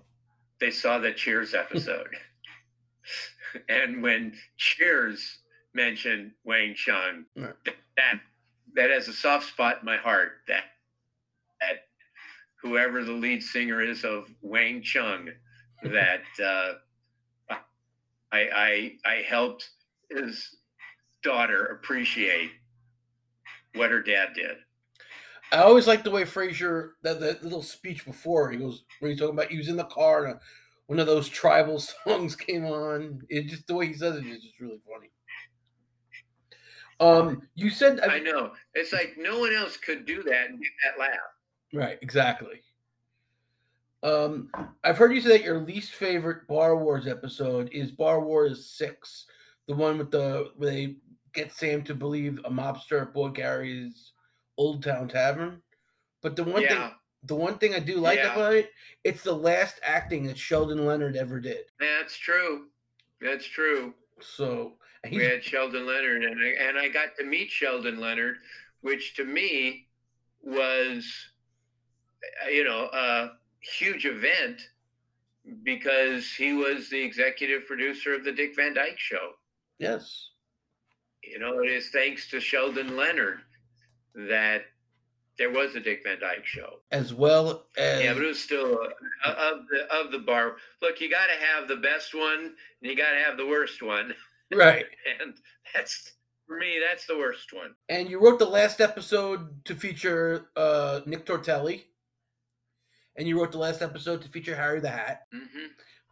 [0.61, 2.09] they saw the Cheers episode.
[3.69, 5.39] and when Cheers
[5.75, 7.55] mentioned Wang Chung, Right.
[7.97, 8.21] that
[8.75, 10.41] that has a soft spot in my heart.
[10.49, 10.65] That
[11.61, 11.87] that
[12.61, 15.31] whoever the lead singer is of Wang Chung,
[15.85, 16.73] that uh,
[18.33, 19.71] I I I helped
[20.11, 20.57] his
[21.23, 22.51] daughter appreciate
[23.75, 24.57] what her dad did.
[25.53, 29.21] I always like the way Frasier that, that little speech before he goes when he's
[29.21, 30.39] talking about he was in the car and
[30.87, 33.21] one of those tribal songs came on.
[33.29, 35.11] It just the way he says it is just really funny.
[37.03, 38.53] Um, you said I know.
[38.75, 41.19] It's like no one else could do that and get that laugh.
[41.75, 42.63] right, exactly.
[44.03, 44.51] Um,
[44.83, 49.27] I've heard you say that your least favorite Bar Wars episode is Bar Wars Six,
[49.69, 50.97] the one with the where they
[51.35, 54.13] get Sam to believe a mobster at Boy Gary's
[54.57, 55.63] Old Town Tavern.
[56.21, 56.91] But the one thing
[57.25, 58.33] the one thing I do like Yeah.
[58.35, 58.71] about it,
[59.05, 61.65] it's the last acting that Sheldon Leonard ever did.
[61.79, 62.67] that's true.
[63.21, 63.95] That's true.
[64.21, 64.73] So
[65.11, 68.37] We had Sheldon Leonard, and I, and I got to meet Sheldon Leonard,
[68.83, 69.87] which to me
[70.43, 71.05] was,
[72.45, 73.31] uh, you know, a
[73.61, 74.61] huge event
[75.65, 79.33] because he was the executive producer of the Dick Van Dyke Show.
[79.79, 80.29] yes,
[81.25, 83.41] You know, it is thanks to Sheldon Leonard
[84.15, 84.63] that
[85.37, 86.79] there was a Dick Van Dyke Show.
[86.93, 88.79] as well as Yeah, but it was still
[89.25, 90.57] uh, of the of the bar.
[90.81, 93.83] Look, you got to have the best one, and you got to have the worst
[93.83, 94.15] one,
[94.59, 94.87] right.
[95.21, 95.35] and
[95.75, 96.13] that's
[96.47, 96.81] for me.
[96.87, 97.75] That's the worst one.
[97.89, 101.85] And you wrote the last episode to feature uh, Nick Tortelli,
[103.17, 105.67] and you wrote the last episode to feature Harry the Hat, hmm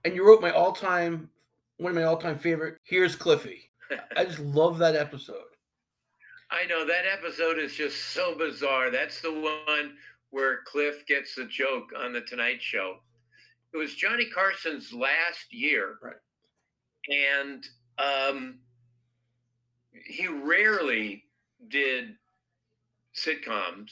[0.04, 1.28] and you wrote my all-time
[1.76, 2.78] one of my all-time favorite.
[2.84, 3.70] Here's Cliffy.
[4.16, 5.44] I just love that episode.
[6.50, 8.90] I know that episode is just so bizarre.
[8.90, 9.94] That's the one
[10.30, 12.96] where Cliff gets the joke on the Tonight Show.
[13.72, 16.16] It was Johnny Carson's last year, Right.
[17.08, 17.64] and
[17.98, 18.58] um,
[19.92, 21.24] he rarely
[21.68, 22.16] did
[23.14, 23.90] sitcoms.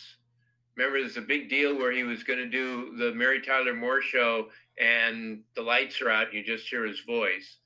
[0.77, 4.01] Remember, there's a big deal where he was going to do the Mary Tyler Moore
[4.01, 7.59] show, and the lights are out, you just hear his voice.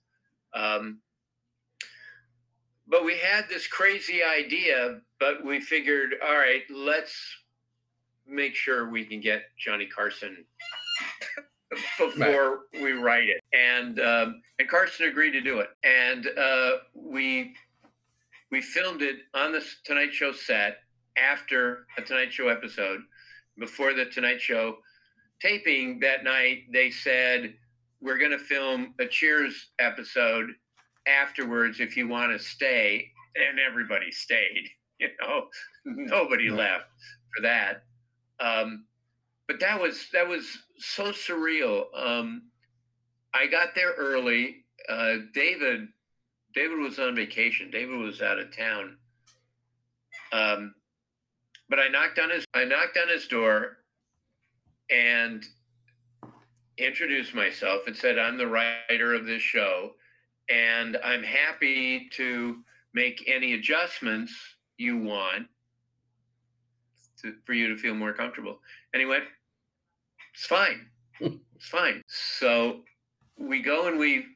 [0.54, 0.98] Um,
[2.88, 7.14] but we had this crazy idea, but we figured, all right, let's
[8.26, 10.44] make sure we can get Johnny Carson
[11.98, 13.42] before we write it.
[13.52, 15.68] And um, and Carson agreed to do it.
[15.84, 17.54] And uh, we
[18.50, 20.78] we filmed it on the Tonight Show set
[21.16, 23.00] after a Tonight Show episode.
[23.58, 24.78] Before the Tonight Show
[25.40, 27.54] taping that night, they said
[28.00, 30.50] we're going to film a Cheers episode
[31.06, 33.08] afterwards if you want to stay.
[33.36, 34.68] And everybody stayed.
[35.00, 35.46] You know,
[35.84, 36.84] nobody left
[37.34, 37.82] for that.
[38.38, 38.84] Um,
[39.52, 40.46] but that was that was
[40.78, 41.84] so surreal.
[41.94, 42.44] Um,
[43.34, 44.64] I got there early.
[44.88, 45.88] Uh, David
[46.54, 47.70] David was on vacation.
[47.70, 48.96] David was out of town.
[50.32, 50.74] Um,
[51.68, 53.76] but I knocked on his I knocked on his door
[54.90, 55.44] and
[56.78, 59.90] introduced myself and said I'm the writer of this show
[60.48, 62.56] and I'm happy to
[62.94, 64.32] make any adjustments
[64.78, 65.46] you want
[67.20, 68.58] to, for you to feel more comfortable.
[68.94, 69.24] Went,
[70.34, 70.88] "It's fine,
[71.20, 72.82] it's fine." So
[73.38, 74.26] we go and we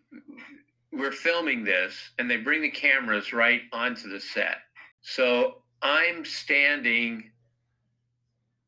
[0.93, 4.59] we're filming this, and they bring the cameras right onto the set.
[5.03, 7.31] So I'm standing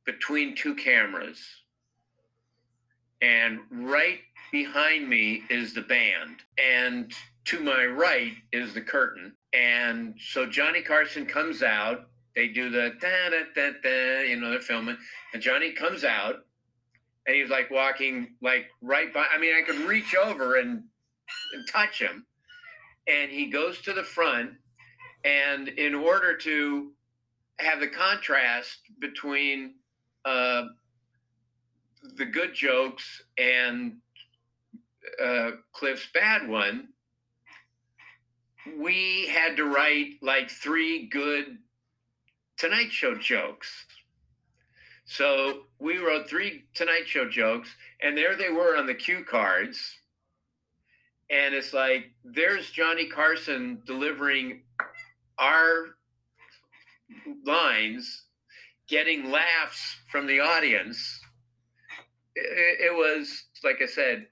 [0.05, 1.39] between two cameras,
[3.23, 4.21] and right
[4.53, 7.13] behind me is the band, and
[7.47, 9.33] to my right is the curtain.
[9.55, 12.09] And so Johnny Carson comes out.
[12.35, 14.97] they do the da da da da, you know, they're filming,
[15.33, 16.47] and Johnny comes out,
[17.29, 19.27] and he's like walking like right by.
[19.33, 20.83] I mean, I could reach over and,
[21.53, 22.25] and touch him,
[23.07, 24.53] and he goes to the front,
[25.25, 26.91] and in order to
[27.61, 29.75] have the contrast between
[30.25, 30.65] uh,
[32.17, 33.99] the good jokes and
[35.23, 36.89] uh, Cliff's bad one,
[38.79, 41.59] we had to write like three good
[42.57, 43.87] Tonight Show jokes.
[45.09, 49.81] So we wrote three Tonight Show jokes, and there they were on the cue cards.
[51.31, 54.65] And it's like, there's Johnny Carson delivering
[55.39, 55.87] our
[57.47, 58.25] lines,
[58.87, 61.19] getting laughs from the audience.
[62.35, 64.27] It, it was, like I said,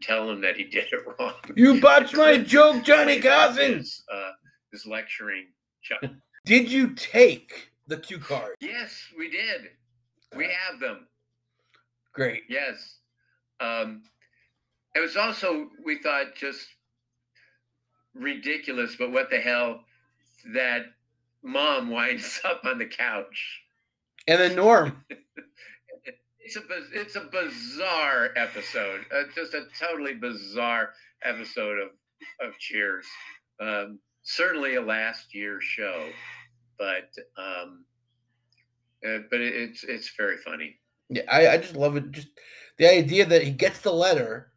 [0.00, 1.34] tell him that he did it wrong.
[1.56, 3.78] You botched my joke, Johnny Carson.
[3.78, 4.30] His, uh,
[4.70, 5.46] his lecturing.
[5.82, 6.12] Chuck.
[6.44, 8.54] Did you take the cue card?
[8.60, 9.70] Yes, we did.
[10.34, 11.06] We have them.
[12.12, 12.44] Great.
[12.48, 12.98] Yes.
[13.60, 14.02] Um,
[14.94, 16.66] it was also, we thought, just
[18.14, 19.80] ridiculous, but what the hell,
[20.54, 20.86] that
[21.42, 23.62] mom winds up on the couch.
[24.26, 25.04] And then Norm.
[26.40, 26.62] it's a
[26.92, 29.04] it's a bizarre episode.
[29.14, 30.90] Uh, just a totally bizarre
[31.22, 31.90] episode of
[32.40, 33.06] of Cheers.
[33.60, 36.08] Um, certainly a last year show,
[36.78, 37.84] but um,
[39.04, 40.78] uh, but it, it's it's very funny.
[41.08, 42.10] Yeah, I, I just love it.
[42.10, 42.28] Just
[42.78, 44.52] the idea that he gets the letter,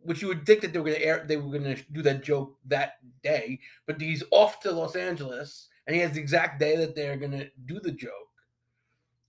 [0.00, 2.56] which you would think that they were gonna air, they were gonna do that joke
[2.66, 6.94] that day, but he's off to Los Angeles and he has the exact day that
[6.94, 8.12] they're gonna do the joke.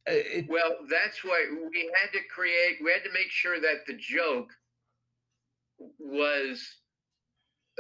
[0.08, 2.78] Uh, It, Well, that's why we had to create.
[2.84, 4.52] We had to make sure that the joke
[5.98, 6.81] was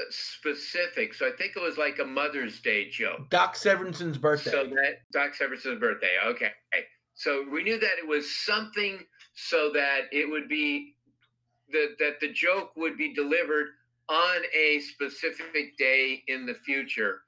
[0.09, 1.13] specific.
[1.13, 3.29] So I think it was like a Mother's Day joke.
[3.29, 4.51] Doc Severinsen's birthday.
[4.51, 6.15] So that Doc Severson's birthday.
[6.25, 6.51] Okay.
[7.13, 8.99] So we knew that it was something
[9.33, 10.95] so that it would be
[11.71, 13.67] that that the joke would be delivered
[14.09, 17.21] on a specific day in the future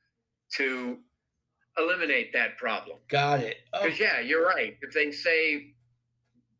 [0.56, 0.98] to
[1.78, 2.98] eliminate that problem.
[3.08, 3.58] Got it.
[3.74, 4.78] Oh, Because yeah, you're right.
[4.82, 5.74] If they say,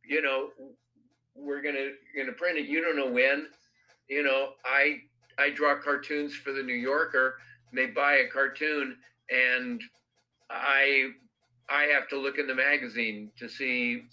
[0.06, 0.50] you know,
[1.36, 3.48] we're gonna gonna print it, you don't know when.
[4.08, 5.00] You know, I
[5.38, 7.36] I draw cartoons for the New Yorker.
[7.74, 8.98] They buy a cartoon,
[9.30, 9.82] and
[10.50, 11.10] I
[11.70, 14.04] I have to look in the magazine to see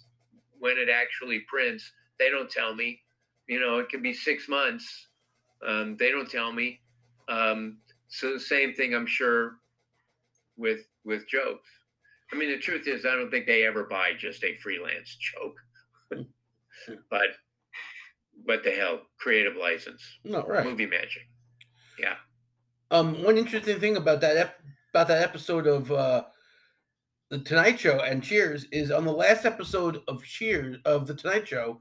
[0.58, 1.90] when it actually prints.
[2.18, 3.00] They don't tell me.
[3.48, 5.08] You know, it can be six months.
[5.66, 6.80] Um, they don't tell me.
[7.28, 9.56] Um, so the same thing, I'm sure,
[10.56, 11.68] with with jokes.
[12.32, 15.56] I mean, the truth is, I don't think they ever buy just a freelance joke.
[17.10, 17.28] but
[18.44, 19.00] what the hell?
[19.18, 20.64] Creative license, no, right.
[20.64, 21.22] movie magic.
[21.98, 22.14] Yeah.
[22.90, 24.62] Um, one interesting thing about that ep-
[24.92, 26.24] about that episode of uh,
[27.30, 31.46] the Tonight Show and Cheers is on the last episode of Cheers of the Tonight
[31.46, 31.80] Show,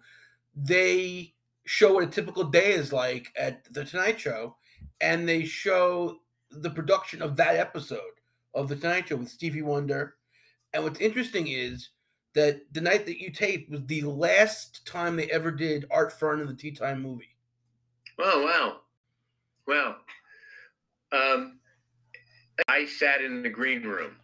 [0.55, 1.34] they
[1.66, 4.55] show what a typical day is like at the Tonight Show,
[5.01, 6.18] and they show
[6.51, 7.99] the production of that episode
[8.53, 10.16] of the Tonight Show with Stevie Wonder.
[10.74, 11.89] And what's interesting is
[12.40, 16.40] that the night that you taped was the last time they ever did Art Fern
[16.40, 17.36] in the Tea Time movie.
[18.18, 18.78] Oh wow,
[19.68, 19.96] wow.
[21.12, 21.60] Um,
[22.70, 24.16] I sat in the green room,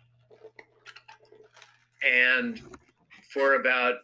[2.09, 2.61] and
[3.33, 3.95] for about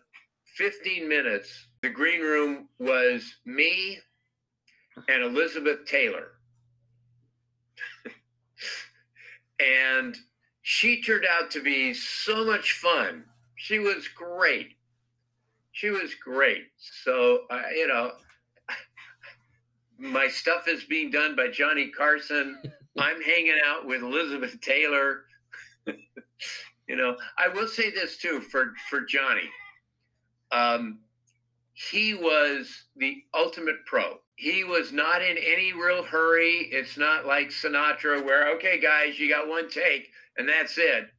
[0.44, 3.98] fifteen minutes, the green room was me
[5.08, 6.34] and Elizabeth Taylor,
[9.62, 10.18] and
[10.64, 13.24] she turned out to be so much fun.
[13.62, 14.70] She was great.
[15.72, 16.64] She was great.
[17.04, 18.14] So, uh, you know,
[20.00, 22.60] my stuff is being done by Johnny Carson.
[22.98, 25.26] I'm hanging out with Elizabeth Taylor.
[25.86, 29.48] you know, I will say this too for for Johnny.
[30.52, 31.02] Um,
[31.74, 34.18] he was the ultimate pro.
[34.38, 36.68] He was not in any real hurry.
[36.72, 41.12] It's not like Sinatra, where okay, guys, you got one take and that's it.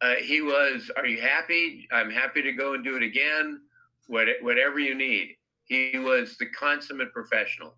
[0.00, 1.88] Uh, he was, "Are you happy?
[1.92, 3.60] I'm happy to go and do it again.
[4.06, 7.76] What, whatever you need." He was the consummate professional.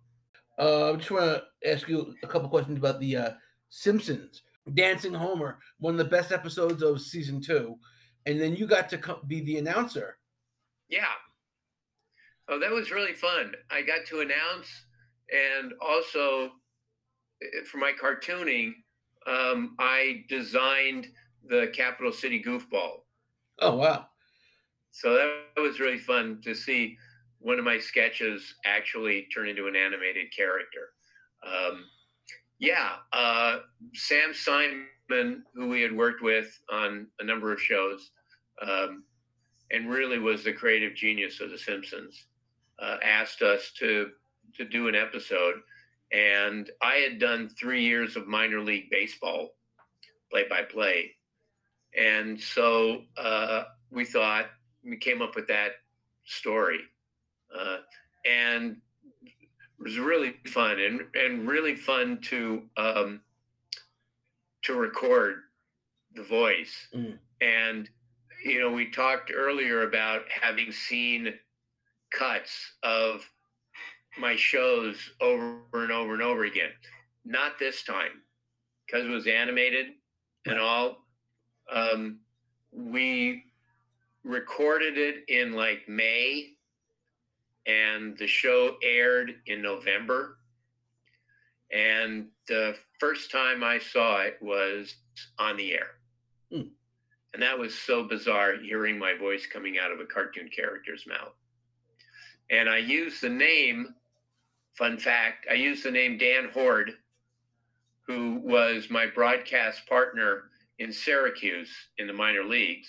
[0.59, 3.29] Uh, I just want to ask you a couple questions about the uh,
[3.69, 4.41] Simpsons.
[4.73, 7.77] Dancing Homer, one of the best episodes of season two,
[8.25, 10.17] and then you got to co- be the announcer.
[10.89, 11.05] Yeah.
[12.49, 13.53] Oh, that was really fun.
[13.71, 14.67] I got to announce,
[15.31, 16.51] and also
[17.41, 18.73] eh, for my cartooning,
[19.25, 21.07] um, I designed
[21.49, 23.01] the Capital City Goofball.
[23.59, 24.07] Oh wow!
[24.91, 26.97] So that was really fun to see
[27.39, 30.93] one of my sketches actually turn into an animated character.
[31.45, 31.85] Um,
[32.59, 33.59] yeah, uh,
[33.93, 38.11] Sam Simon, who we had worked with on a number of shows,
[38.61, 39.03] um,
[39.71, 42.25] and really was the creative genius of The Simpsons,
[42.79, 44.09] uh, asked us to
[44.55, 45.55] to do an episode,
[46.11, 49.55] and I had done three years of minor league baseball,
[50.31, 51.11] play by play,
[51.97, 54.45] and so uh, we thought
[54.83, 55.71] we came up with that
[56.25, 56.79] story,
[57.57, 57.77] uh,
[58.25, 58.77] and
[59.23, 63.21] it was really fun and and really fun to um,
[64.63, 65.41] to record
[66.13, 66.87] the voice.
[66.95, 67.17] Mm.
[67.41, 67.89] And
[68.43, 71.33] you know, we talked earlier about having seen
[72.11, 73.27] cuts of
[74.19, 76.69] my shows over and over and over again.
[77.25, 78.21] Not this time,
[78.85, 79.87] because it was animated
[80.45, 81.06] and all.
[81.73, 82.19] Um,
[82.71, 83.43] we
[84.23, 86.53] recorded it in like May
[87.65, 90.37] and the show aired in November.
[91.71, 94.95] And the first time I saw it was
[95.37, 95.87] on the air.
[96.51, 96.69] Hmm.
[97.33, 101.33] And that was so bizarre hearing my voice coming out of a cartoon character's mouth.
[102.49, 103.93] And I used the name,
[104.77, 106.93] fun fact, I used the name Dan Hoard,
[108.03, 110.43] who was my broadcast partner
[110.79, 112.87] in Syracuse in the minor leagues.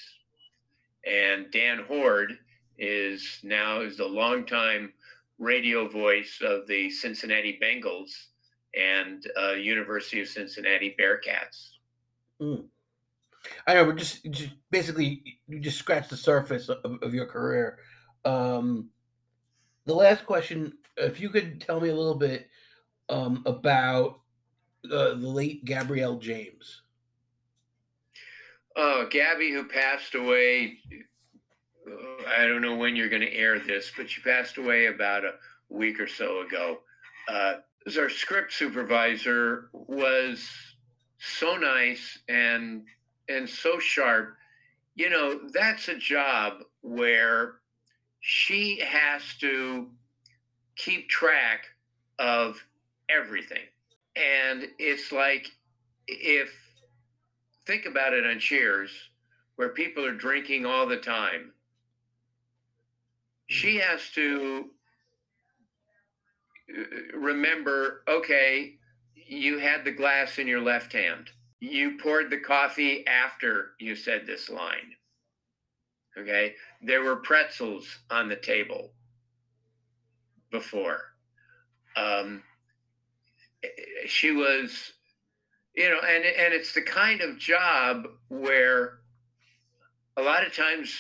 [1.07, 2.39] And Dan Hoard
[2.79, 4.93] is now is the longtime
[5.39, 8.11] radio voice of the Cincinnati Bengals
[8.75, 11.71] and uh, University of Cincinnati Bearcats.
[12.41, 12.65] Mm.
[13.67, 17.79] I know, we're just, just basically you just scratched the surface of, of your career.
[18.25, 18.91] Um,
[19.87, 22.49] the last question, if you could tell me a little bit
[23.09, 24.21] um, about
[24.85, 26.83] uh, the late Gabrielle James.
[28.79, 30.79] Uh, Gabby, who passed away
[32.37, 35.35] I don't know when you're going to air this, but she passed away about a
[35.69, 36.79] week or so ago.
[37.29, 37.55] Uh,
[37.99, 40.47] our script supervisor was
[41.19, 42.85] so nice and
[43.29, 44.35] and so sharp.
[44.95, 47.57] You know, that's a job where
[48.21, 49.89] she has to
[50.77, 51.67] keep track
[52.19, 52.63] of
[53.09, 53.65] everything.
[54.17, 55.47] And it's like
[56.07, 56.53] if
[57.69, 58.91] think about it on Cheers,
[59.55, 61.53] where people are drinking all the time
[63.49, 64.67] she has to
[66.71, 68.75] uh, remember okay,
[69.15, 71.31] you had the glass in your left hand.
[71.61, 74.95] You poured the coffee after you said this line.
[76.17, 76.55] Okay.
[76.83, 78.91] There were pretzels on the table
[80.51, 81.01] before.
[81.97, 82.43] Um,
[84.07, 84.93] she was,
[85.79, 88.99] you know, and, and it's the kind of job where
[90.17, 90.93] a lot of times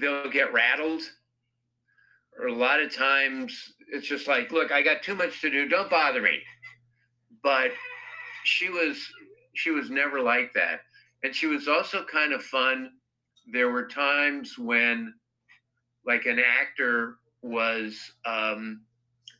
[0.00, 1.02] they'll get rattled
[2.40, 5.68] or a lot of times it's just like, look, I got too much to do.
[5.68, 6.38] Don't bother me.
[7.42, 7.72] But
[8.44, 9.06] she was
[9.52, 10.80] she was never like that.
[11.22, 12.92] And she was also kind of fun.
[13.52, 15.12] There were times when
[16.06, 18.80] like an actor was um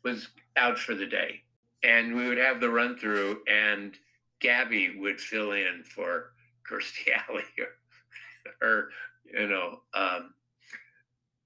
[0.04, 1.40] was out for the day
[1.82, 3.96] and we would have the run through and
[4.40, 6.32] Gabby would fill in for
[6.68, 7.42] Kirstie Alley
[8.62, 8.88] or, or
[9.24, 10.34] you know um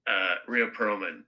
[0.06, 1.22] uh Rhea Perlman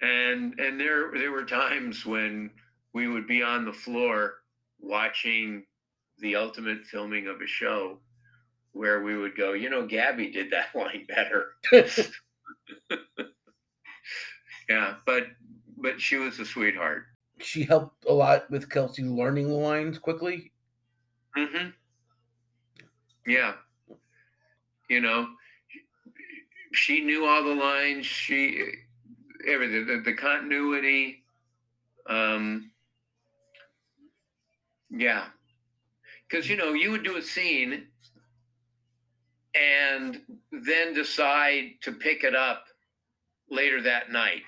[0.00, 2.50] and and there there were times when
[2.92, 4.34] we would be on the floor
[4.80, 5.64] watching
[6.18, 7.98] the ultimate filming of a show
[8.72, 11.52] where we would go, you know, Gabby did that line better.
[14.68, 15.26] yeah, but
[15.78, 17.04] but she was a sweetheart.
[17.38, 20.51] She helped a lot with Kelsey learning the lines quickly.
[21.36, 21.68] Mm-hmm.
[23.26, 23.54] Yeah.
[24.88, 25.28] You know,
[26.72, 28.06] she knew all the lines.
[28.06, 28.62] She
[29.46, 31.22] everything, the, the continuity.
[32.08, 32.70] Um,
[34.90, 35.26] yeah,
[36.28, 37.86] because you know you would do a scene
[39.54, 40.20] and
[40.50, 42.64] then decide to pick it up
[43.50, 44.42] later that night.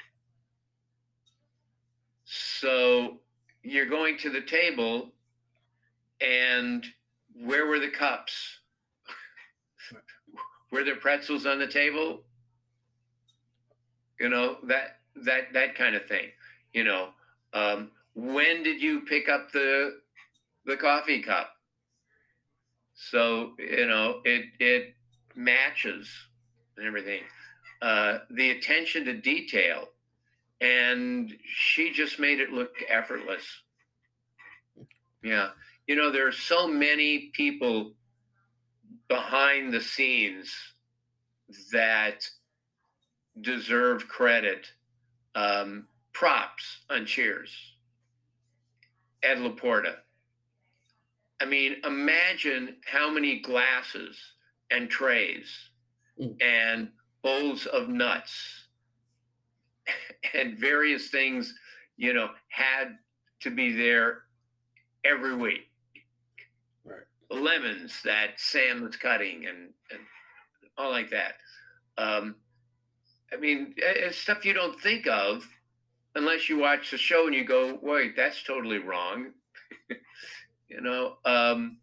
[2.24, 3.18] So
[3.62, 5.12] you're going to the table,
[6.24, 6.86] and
[7.34, 8.60] where were the cups?
[10.70, 12.22] were there pretzels on the table?
[14.20, 16.26] you know that that that kind of thing
[16.72, 17.08] you know.
[17.52, 19.98] Um, when did you pick up the
[20.66, 21.50] the coffee cup?
[22.94, 24.94] So you know it it
[25.34, 26.08] matches
[26.76, 27.22] and everything.
[27.82, 29.88] Uh, the attention to detail
[30.60, 33.44] and she just made it look effortless.
[35.22, 35.50] Yeah
[35.86, 37.92] you know there are so many people
[39.08, 40.52] behind the scenes
[41.72, 42.28] that
[43.40, 44.66] deserve credit.
[45.34, 47.50] Um, props on Cheers.
[49.22, 49.96] Ed Laporta.
[51.40, 54.16] I mean, imagine how many glasses
[54.70, 55.48] and trays
[56.20, 56.40] Mm.
[56.40, 58.68] and bowls of nuts
[60.34, 61.52] and various things,
[61.96, 62.96] you know, had
[63.40, 64.22] to be there
[65.04, 65.68] every week.
[67.30, 70.00] Lemons that Sam was cutting and, and
[70.76, 71.34] all like that.
[71.96, 72.36] Um,
[73.32, 75.46] I mean, it's stuff you don't think of
[76.14, 79.32] unless you watch the show and you go, wait, that's totally wrong.
[80.68, 81.78] you know, um,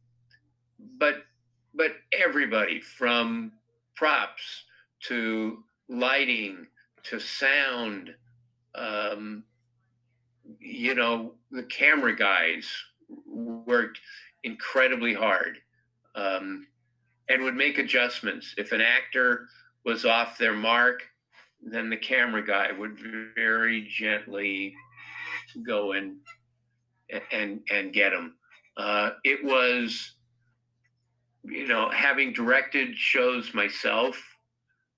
[0.98, 1.24] but
[1.74, 3.52] but everybody from
[3.96, 4.66] props
[5.04, 6.68] to lighting
[7.04, 8.14] to sound,
[8.76, 9.44] um,
[10.60, 12.70] you know, the camera guys
[13.26, 14.00] worked
[14.44, 15.58] incredibly hard
[16.16, 16.68] um,
[17.30, 18.54] and would make adjustments.
[18.58, 19.48] If an actor
[19.86, 21.04] was off their mark,
[21.62, 22.98] then the camera guy would
[23.36, 24.74] very gently
[25.66, 26.18] go and
[27.32, 28.36] and and get them.
[28.78, 30.16] Uh, it was,
[31.44, 34.18] you know, having directed shows myself,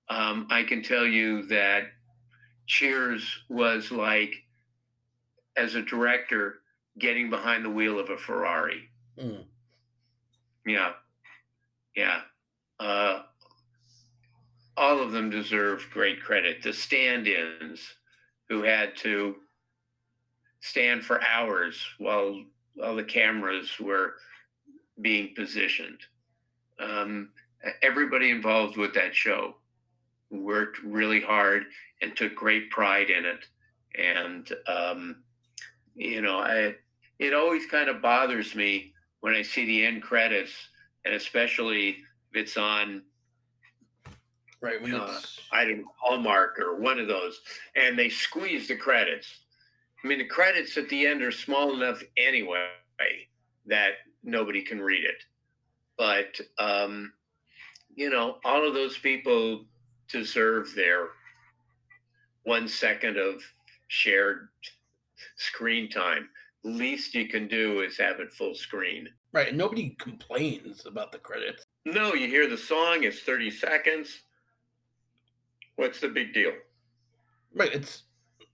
[0.08, 1.84] um, I can tell you that
[2.66, 4.32] Cheers was like,
[5.56, 6.60] as a director,
[6.98, 8.88] getting behind the wheel of a Ferrari.
[9.18, 9.44] Mm.
[10.66, 10.92] Yeah,
[11.94, 12.20] yeah.
[12.80, 13.22] Uh,
[14.76, 16.62] all of them deserve great credit.
[16.62, 17.80] The stand-ins
[18.48, 19.36] who had to
[20.60, 22.42] stand for hours while
[22.74, 24.14] while the cameras were
[25.00, 26.00] being positioned.
[26.80, 27.30] Um,
[27.82, 29.56] everybody involved with that show
[30.30, 31.64] worked really hard
[32.02, 33.46] and took great pride in it.
[33.96, 35.22] And um,
[35.94, 36.74] you know, I
[37.18, 38.93] it always kind of bothers me
[39.24, 40.52] when I see the end credits,
[41.06, 43.02] and especially if it's on
[44.60, 44.80] Right.
[44.80, 45.20] When Uh,
[45.50, 47.40] I don't know, Hallmark or one of those,
[47.74, 49.44] and they squeeze the credits.
[50.02, 52.68] I mean, the credits at the end are small enough anyway
[53.64, 55.22] that nobody can read it.
[55.96, 57.12] But, um,
[57.94, 59.64] you know, all of those people
[60.08, 61.08] deserve their
[62.42, 63.42] one second of
[63.88, 64.48] shared
[65.36, 66.28] screen time.
[66.64, 69.08] Least you can do is have it full screen.
[69.32, 71.64] right, and nobody complains about the credits.
[71.84, 74.22] No, you hear the song, it's 30 seconds.
[75.76, 76.52] What's the big deal?
[77.54, 77.72] Right.
[77.74, 78.04] It's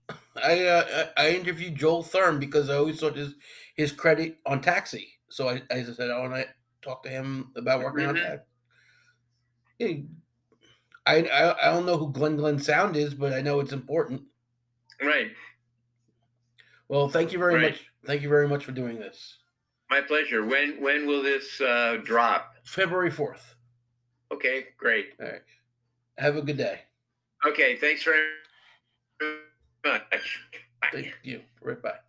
[0.43, 3.35] I uh, I interviewed Joel Thurm because I always thought his
[3.75, 5.07] his credit on Taxi.
[5.29, 6.47] So I, I said I want to
[6.81, 8.23] talk to him about working on Mhm.
[8.23, 8.47] that.
[9.79, 9.97] Yeah,
[11.05, 14.23] I, I I don't know who Glen Glenn Sound is, but I know it's important.
[15.01, 15.31] Right.
[16.89, 17.71] Well, thank you very Right.
[17.71, 17.90] much.
[18.05, 19.37] Thank you very much for doing this.
[19.89, 20.45] My pleasure.
[20.45, 22.55] When when will this uh, drop?
[22.63, 23.55] February fourth.
[24.31, 25.13] Okay, great.
[25.19, 25.41] All right.
[26.17, 26.81] Have a good day.
[27.45, 28.21] Okay, thanks very
[29.83, 30.01] much.
[30.81, 30.89] Bye.
[30.91, 31.41] Thank you.
[31.61, 31.81] Right.
[31.81, 31.99] Bye.